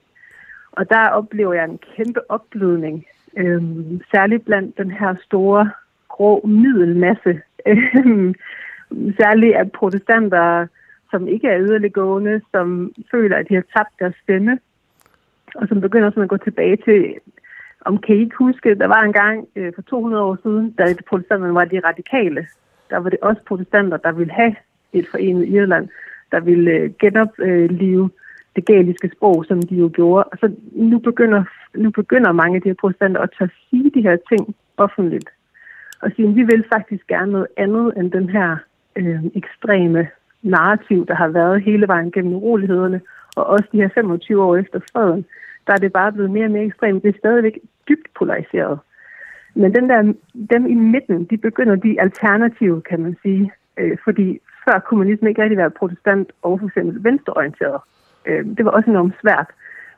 [0.72, 5.70] Og der oplever jeg en kæmpe opblødning, øhm, særligt blandt den her store
[6.09, 7.40] grå middelmasse.
[7.66, 8.34] Øhm,
[9.20, 10.66] særligt af protestanter,
[11.11, 14.59] som ikke er yderliggående, som føler, at de har tabt deres stemme,
[15.55, 17.14] og som begynder sådan at gå tilbage til
[17.84, 20.94] om kan I ikke huske, der var en gang øh, for 200 år siden, da
[21.08, 22.46] protestanterne var de radikale.
[22.90, 24.54] Der var det også protestanter, der ville have
[24.92, 25.88] et forenet Irland,
[26.32, 28.10] der ville øh, genopleve øh,
[28.56, 30.24] det galiske sprog, som de jo gjorde.
[30.24, 34.02] Og så nu begynder, nu begynder mange af de her protestanter at tage sige de
[34.02, 35.30] her ting offentligt.
[36.02, 38.56] Og sige, at vi vil faktisk gerne noget andet end den her
[38.96, 40.08] øh, ekstreme
[40.42, 43.00] narrativ, der har været hele vejen gennem urolighederne,
[43.36, 45.24] og også de her 25 år efter freden
[45.66, 47.02] der er det bare blevet mere og mere ekstremt.
[47.02, 47.58] Det er stadigvæk
[47.88, 48.78] dybt polariseret.
[49.54, 50.12] Men den der,
[50.50, 53.52] dem i midten, de begynder de alternative, kan man sige.
[53.76, 57.80] Øh, fordi før kunne man ligesom ikke rigtig være protestant og for eksempel venstreorienteret.
[58.26, 59.46] Øh, det var også enormt svært.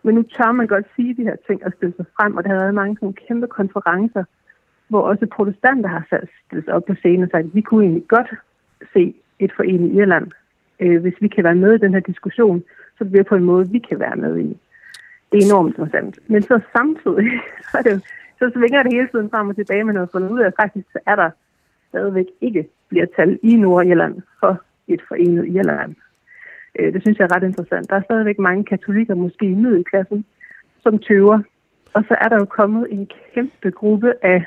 [0.03, 2.51] Men nu tør man godt sige de her ting og stille sig frem, og der
[2.51, 4.25] har været mange sådan kæmpe konferencer,
[4.89, 6.29] hvor også protestanter har sat
[6.65, 8.31] sig op på scenen og sagt, at vi kunne egentlig godt
[8.93, 10.31] se et forenet Irland,
[10.81, 12.62] øh, hvis vi kan være med i den her diskussion,
[12.99, 14.59] så det på en måde, vi kan være med i
[15.35, 16.18] det er enormt interessant.
[16.26, 17.30] Men så samtidig,
[17.70, 18.03] så, det,
[18.39, 20.87] så svinger det hele tiden frem og tilbage, med noget fundet ud af, at faktisk
[20.93, 21.30] så er der
[21.89, 25.95] stadigvæk ikke flertal i Nordirland for et forenet Irland.
[26.78, 27.91] Øh, det synes jeg er ret interessant.
[27.91, 30.24] Der er stadigvæk mange katolikker, måske i middelklassen,
[30.82, 31.39] som tøver.
[31.95, 34.45] Og så er der jo kommet en kæmpe gruppe af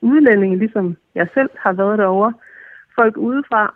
[0.00, 2.32] udlændinge, ligesom jeg selv har været derovre.
[2.94, 3.74] Folk udefra,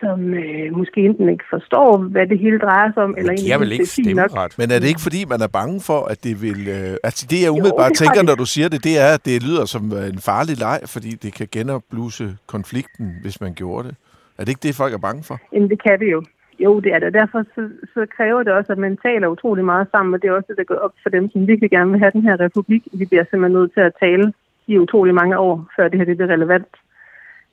[0.00, 3.58] som øh, måske enten ikke forstår, hvad det hele drejer sig om, eller de er
[3.58, 4.58] vel ikke stemmeret.
[4.58, 6.60] Men er det ikke, fordi man er bange for, at det vil...
[6.76, 9.42] Øh, altså det, jeg umiddelbart jo, tænker, når du siger det, det er, at det
[9.48, 13.96] lyder som en farlig leg, fordi det kan genopbluse konflikten, hvis man gjorde det.
[14.38, 15.36] Er det ikke det, folk er bange for?
[15.52, 16.22] Jamen, det kan det jo.
[16.64, 17.12] Jo, det er det.
[17.20, 17.62] Derfor så,
[17.94, 20.56] så kræver det også, at man taler utrolig meget sammen, og det er også det,
[20.56, 22.82] der går op for dem, som virkelig gerne vil have den her republik.
[22.92, 24.32] Vi bliver simpelthen nødt til at tale
[24.66, 26.72] i utrolig mange år, før det her det bliver relevant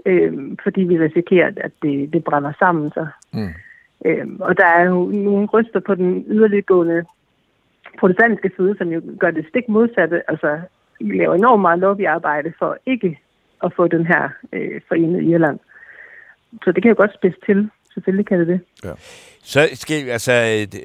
[0.05, 0.33] øh,
[0.63, 3.07] fordi vi risikerer, at det, det brænder sammen så.
[3.33, 3.53] Mm.
[4.05, 7.05] Øh, og der er jo nogle ryster på den yderliggående
[7.99, 10.29] protestantiske side, som jo gør det stik modsatte.
[10.31, 10.59] Altså,
[10.99, 13.19] vi laver enormt meget lobbyarbejde for ikke
[13.63, 15.59] at få den her øh, forenet Irland.
[16.63, 17.69] Så det kan jo godt spidse til.
[17.93, 18.59] Selvfølgelig kan det det.
[18.83, 18.91] Ja.
[19.43, 20.31] Så skal altså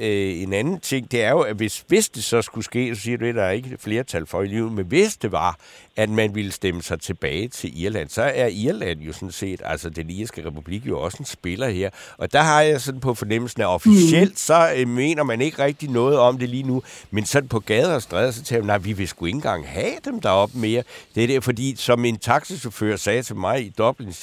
[0.01, 3.01] øh, en anden ting, det er jo, at hvis, hvis det så skulle ske, så
[3.01, 5.57] siger du, at der er ikke flertal for i livet, men hvis det var,
[6.01, 9.91] at man ville stemme sig tilbage til Irland, så er Irland jo sådan set, altså
[9.91, 11.91] den irske republik jo også en spiller her.
[12.19, 14.37] Og der har jeg sådan på fornemmelsen, at officielt, mm.
[14.37, 17.95] så øh, mener man ikke rigtig noget om det lige nu, men sådan på gader
[17.95, 20.83] og stræder, så tænker man, nej, vi vil sgu ikke engang have dem deroppe mere.
[21.15, 24.15] Det er det, fordi som en taxichauffør sagde til mig i Dublin,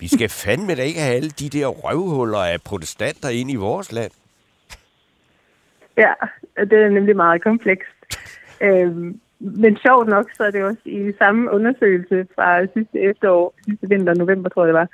[0.00, 3.92] vi skal fandme da ikke have alle de der røvhuller af protestanter ind i vores
[3.92, 4.10] land.
[5.96, 6.12] Ja,
[6.56, 7.88] det er nemlig meget komplekst.
[8.60, 13.88] øhm, men sjovt nok, så er det også i samme undersøgelse fra sidste efterår, sidste
[13.88, 14.88] vinter, november tror jeg det var,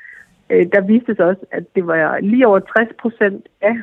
[0.50, 3.76] øh, der viste sig også, at det var lige over 60 procent af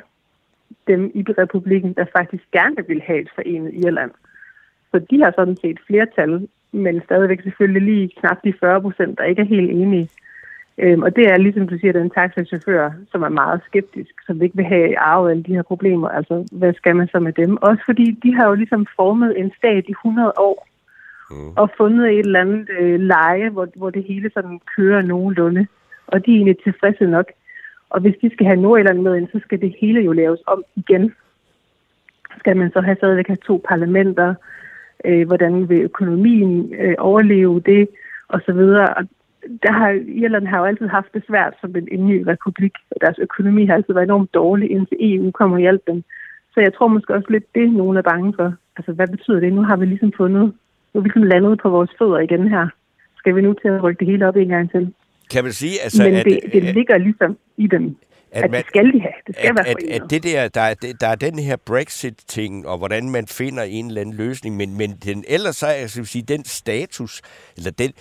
[0.87, 4.11] dem i republikken, der faktisk gerne ville have et forenet Irland.
[4.91, 9.23] Så de har sådan set flertal, men stadigvæk selvfølgelig lige knap de 40 procent, der
[9.23, 10.09] ikke er helt enige.
[10.77, 14.55] Øhm, og det er ligesom du siger, den taxachauffør, som er meget skeptisk, som ikke
[14.55, 16.09] vil have arvet alle de her problemer.
[16.09, 17.57] Altså, hvad skal man så med dem?
[17.61, 20.67] Også fordi de har jo ligesom formet en stat i 100 år
[21.31, 21.51] mm.
[21.55, 25.67] og fundet et eller andet øh, leje, hvor, hvor det hele sådan kører nogenlunde.
[26.07, 27.25] Og de er egentlig tilfredse nok.
[27.89, 30.63] Og hvis de skal have Nordjylland med ind, så skal det hele jo laves om
[30.75, 31.13] igen.
[32.39, 34.35] Skal man så have stadigvæk have to parlamenter?
[35.05, 37.87] Øh, hvordan vil økonomien øh, overleve det?
[38.27, 38.93] Og så videre.
[38.93, 39.03] Og
[39.63, 42.73] der har, Irland har jo altid haft det svært som en, en ny republik.
[43.01, 46.03] Deres økonomi har altid været enormt dårlig, indtil EU kommer og hjælper dem.
[46.53, 48.53] Så jeg tror måske også lidt det, nogen er bange for.
[48.77, 49.53] Altså, hvad betyder det?
[49.53, 50.43] Nu har vi ligesom fundet,
[50.93, 52.67] nu er vi ligesom landet på vores fødder igen her.
[53.17, 54.93] Skal vi nu til at rykke det hele op en gang til?
[55.31, 57.95] Kan man sige, altså, Men at, det, det ligger ligesom i dem,
[58.31, 59.13] at, at man- det skal de have.
[59.27, 62.67] Det skal at, være at, at det der, der, er, der er den her Brexit-ting,
[62.67, 65.89] og hvordan man finder en eller anden løsning, men, men den, ellers så er jeg
[65.89, 67.21] skal sige, den status,
[67.57, 67.91] eller den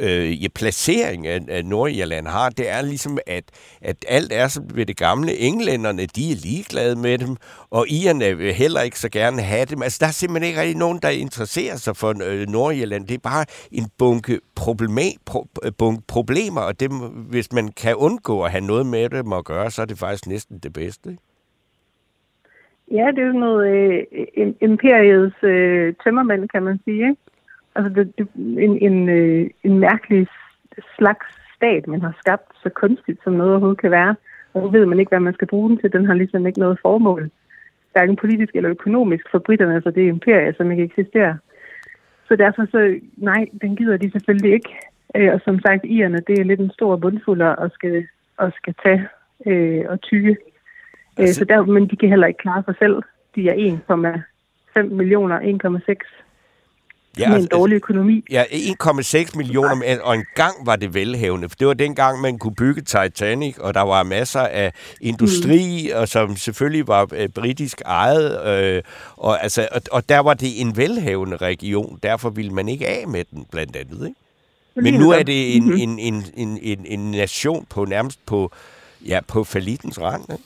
[0.00, 3.44] øh, ja, placering, af, af Nordirland har, det er ligesom, at,
[3.82, 5.38] at alt er som ved det gamle.
[5.38, 7.36] Englænderne, de er ligeglade med dem,
[7.70, 9.82] og irerne vil heller ikke så gerne have dem.
[9.82, 13.06] Altså, der er simpelthen ikke rigtig nogen, der interesserer sig for øh, Nordirland.
[13.06, 16.92] Det er bare en bunke, problema, pro, øh, bunke problemer, og dem,
[17.30, 20.26] hvis man kan undgå at have noget med dem at gøre, så er det faktisk
[20.26, 21.10] næsten det bedste.
[21.10, 21.22] Ikke?
[22.90, 27.08] Ja, det er jo noget øh, imperiets øh, tømmermænd, kan man sige.
[27.08, 27.22] Ikke?
[27.74, 30.26] Altså det, det, en, en, øh, en mærkelig
[30.98, 34.14] slags stat, man har skabt så kunstigt, som noget overhovedet kan være.
[34.54, 35.92] Og nu ved man ikke, hvad man skal bruge den til.
[35.92, 37.30] Den har ligesom ikke noget formål.
[37.92, 41.36] Hverken politisk eller økonomisk for britterne, så det er imperier, som ikke eksisterer.
[42.28, 44.70] Så derfor så, nej, den gider de selvfølgelig ikke.
[45.14, 48.06] Øh, og som sagt, irerne, det er lidt en stor bundfuld og skal,
[48.36, 49.08] og skal tage
[49.46, 50.30] øh, og tykke.
[50.30, 50.36] Øh,
[51.18, 53.02] Altså- så der, men de kan heller ikke klare sig selv.
[53.34, 56.24] De er 1,5 millioner, 1,6
[57.18, 58.24] Ja, med altså, en dårlig økonomi.
[58.30, 61.48] Ja, 1,6 millioner, men- og engang var det velhavende.
[61.48, 66.00] For det var dengang, man kunne bygge Titanic, og der var masser af industri, mm.
[66.00, 68.46] og som selvfølgelig var øh, britisk ejet.
[68.62, 68.82] Øh,
[69.16, 73.08] og, altså, og, og der var det en velhavende region, derfor ville man ikke af
[73.08, 74.06] med den, blandt andet.
[74.06, 74.16] Ikke?
[74.76, 75.72] Men nu er det en, Mhm.
[75.78, 78.52] en, en, en, en, en nation på nærmest på,
[79.06, 80.22] ja, på falitens rand.
[80.32, 80.44] Ikke?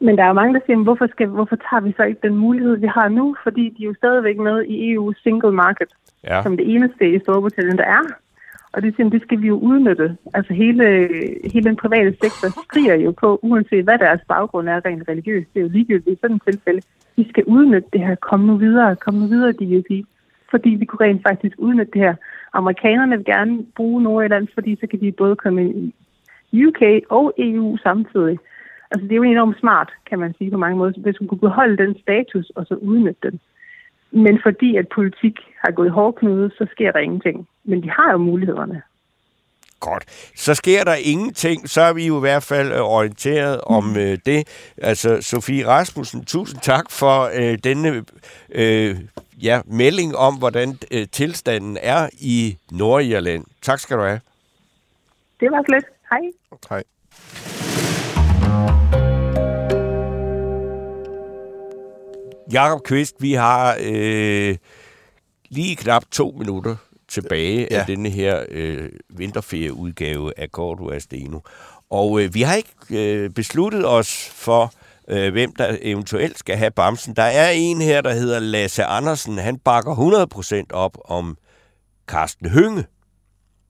[0.00, 2.20] Men der er jo mange, der siger, "Men hvorfor, skal, hvorfor tager vi så ikke
[2.22, 3.36] den mulighed, vi har nu?
[3.42, 5.88] Fordi de er jo stadigvæk med i EU's single market,
[6.24, 6.42] Ja.
[6.42, 8.02] som det eneste i Storbritannien, der er.
[8.72, 10.16] Og det, siger, det skal vi jo udnytte.
[10.34, 10.84] Altså hele,
[11.52, 15.54] hele den private sektor skriger jo på, uanset hvad deres baggrund er rent religiøst.
[15.54, 16.82] Det er jo ligegyldigt i sådan et tilfælde.
[17.16, 18.14] Vi skal udnytte det her.
[18.14, 18.96] Kom nu videre.
[18.96, 19.90] Kom nu videre, DUP.
[20.50, 22.14] Fordi vi kunne rent faktisk udnytte det her.
[22.52, 25.92] Amerikanerne vil gerne bruge Nordjylland, fordi så kan de både komme ind
[26.52, 28.38] i UK og EU samtidig.
[28.90, 31.38] Altså, det er jo enormt smart, kan man sige på mange måder, hvis man kunne
[31.48, 33.40] beholde den status og så udnytte den.
[34.10, 37.48] Men fordi at politik har gået hårdknude, så sker der ingenting.
[37.64, 38.82] Men de har jo mulighederne.
[39.80, 40.04] Godt.
[40.36, 43.74] Så sker der ingenting, så er vi jo i hvert fald øh, orienteret Mm.
[43.76, 44.72] om øh, det.
[44.78, 48.04] Altså, Sofie Rasmussen, tusind tak for øh, denne
[48.54, 48.96] øh,
[49.42, 53.44] ja, melding om, hvordan øh, tilstanden er i Nordirland.
[53.62, 54.20] Tak skal du have.
[55.40, 55.84] Det var slet.
[56.10, 56.20] Hej.
[56.70, 56.82] Hej.
[62.52, 64.56] Jakob Kvist, vi har øh,
[65.48, 66.76] lige knap to minutter
[67.08, 67.80] tilbage ja.
[67.80, 71.40] Af denne her øh, vinterferieudgave af Korto Asteno.
[71.90, 74.72] Og øh, vi har ikke øh, besluttet os for,
[75.08, 77.16] øh, hvem der eventuelt skal have bamsen.
[77.16, 79.38] Der er en her, der hedder Lasse Andersen.
[79.38, 80.26] Han bakker
[80.70, 81.36] 100% op om
[82.06, 82.84] Carsten Hønge.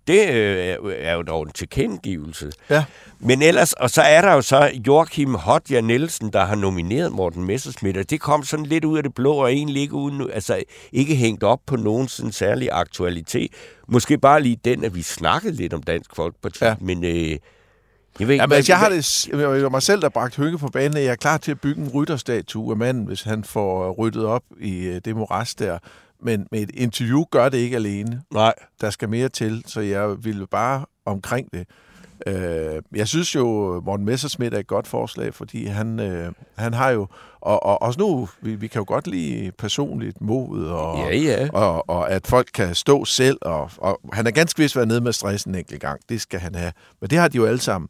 [0.06, 2.52] Det øh, er- jo dog en tilkendegivelse.
[2.70, 2.84] Ja.
[3.20, 7.44] Men ellers, og så er der jo så Joachim Hodja Nielsen, der har nomineret Morten
[7.44, 10.62] Messerschmidt, og det kom sådan lidt ud af det blå, og egentlig ikke, uden, altså,
[10.92, 13.50] ikke hængt op på nogen sådan særlig aktualitet.
[13.88, 16.74] Måske bare lige den, at vi snakkede lidt om Dansk Folkeparti, ja.
[16.80, 19.82] Men øh, jeg ved ikke, Ja, men hvad- altså, jeg har det, det var mig
[19.82, 22.70] selv, der bragte Hønge på banen, at jeg er klar til at bygge en rytterstatue
[22.70, 25.78] af manden, hvis han får ryddet op i øh, det moras der.
[26.20, 28.22] Men med et interview gør det ikke alene.
[28.32, 31.66] Nej, Der skal mere til, så jeg ville bare omkring det.
[32.26, 33.44] Øh, jeg synes jo,
[33.84, 37.06] Morten Messerschmidt er et godt forslag, fordi han, øh, han har jo,
[37.40, 41.48] og, og også nu, vi, vi kan jo godt lide personligt mod, og, Ja, ja.
[41.52, 45.00] og, og at folk kan stå selv, og, og han er ganske vist været nede
[45.00, 46.72] med stressen en enkelt gang, det skal han have.
[47.00, 47.88] Men det har de jo alle sammen.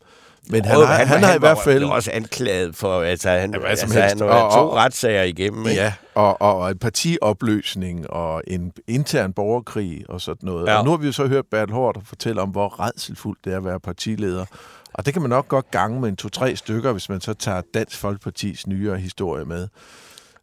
[0.50, 1.84] Men han, Og har, han, har i hvert fald...
[1.84, 3.98] også anklaget for, altså han, Ja, altså, helst.
[3.98, 5.66] han Og- to og- retssager igennem.
[5.66, 5.80] ikke?
[5.82, 10.66] Ja, og, og, og en partiopløsning og en intern borgerkrig og sådan noget.
[10.68, 10.78] Ja.
[10.78, 13.56] Og nu har vi jo så hørt Bertel Hård fortælle om, hvor redselsfuldt det er
[13.56, 14.44] at være partileder.
[14.94, 17.62] Og det kan man nok godt gange med en to-tre stykker, hvis man så tager
[17.74, 19.68] Dansk Folkepartis nyere historie med.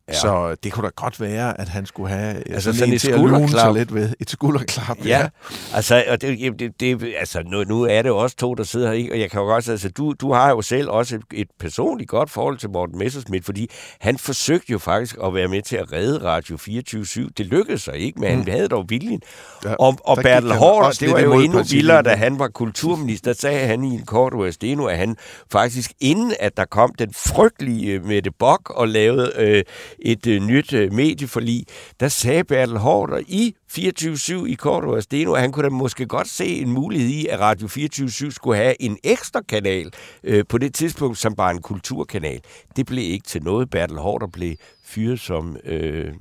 [0.08, 0.14] Ja.
[0.14, 2.96] Så det kunne da godt være, at han skulle have Altså altså sådan, sådan en
[2.96, 4.10] et til at sig lidt ved.
[4.20, 5.28] Et skulderklap, Ja,
[5.74, 8.94] altså, og det, det, det, altså nu, nu er det også to, der sidder her,
[8.94, 9.14] ikke?
[9.14, 12.10] og jeg kan jo godt altså, du, du har jo selv også et, et personligt
[12.10, 15.92] godt forhold til Morten Messersmith, fordi han forsøgte jo faktisk at være med til at
[15.94, 17.30] redde Radio 24-7.
[17.38, 19.22] Det lykkedes sig ikke, men han havde dog viljen.
[19.64, 23.34] Ja, Ja, og og Bertel Hård, det var jo endnu vildere, da han var kulturminister,
[23.34, 25.16] sagde han i en kort Steno, at han
[25.52, 29.64] faktisk inden at der kom den frygtelige Mette Bock og lavede øh,
[30.04, 31.66] et øh, nyt øh, medieforlig,
[32.00, 36.28] der sagde Bertel Hårder i 24-7 i Korto Steno, at han kunne da måske godt
[36.28, 39.92] se en mulighed i, at Radio 24-7 skulle have en ekstra kanal
[40.24, 42.40] øh, på det tidspunkt, som bare en kulturkanal.
[42.76, 43.70] Det blev ikke til noget.
[43.70, 45.58] Bertel Hårder blev fyret som...
[45.66, 46.14] Øh,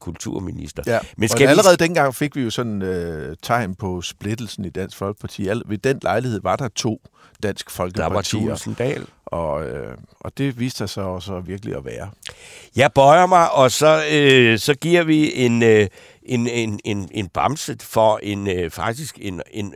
[0.00, 0.82] kulturminister.
[0.86, 1.84] Ja, Men skal og allerede vi...
[1.84, 5.48] dengang fik vi jo sådan øh, tegn på splittelsen i Dansk Folkeparti.
[5.48, 7.02] Al- ved den lejlighed var der to
[7.42, 8.36] Dansk Folkeparti.
[8.36, 9.06] Der var Tulsendal.
[9.32, 12.10] Og, øh, og det viste sig også virkelig at være.
[12.76, 15.88] Jeg bøjer mig, og så, øh, så giver vi en, øh,
[16.22, 19.74] en, en, en, en bamset for en øh, faktisk en, en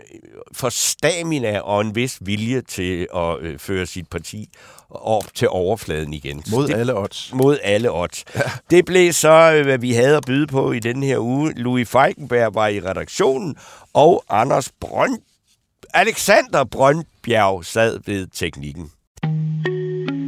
[0.53, 4.49] for stamina og en vis vilje til at øh, føre sit parti
[4.91, 6.43] op til overfladen igen.
[6.51, 7.31] Mod det, alle odds.
[7.33, 8.25] Mod alle odds.
[8.35, 8.41] Ja.
[8.71, 11.53] Det blev så, øh, hvad vi havde at byde på i den her uge.
[11.53, 13.57] Louis Feigenberg var i redaktionen,
[13.95, 15.19] og Anders Brønd
[15.95, 18.91] Alexander Brøndbjerg sad ved teknikken.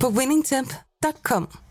[0.00, 1.69] på winningtemp.com.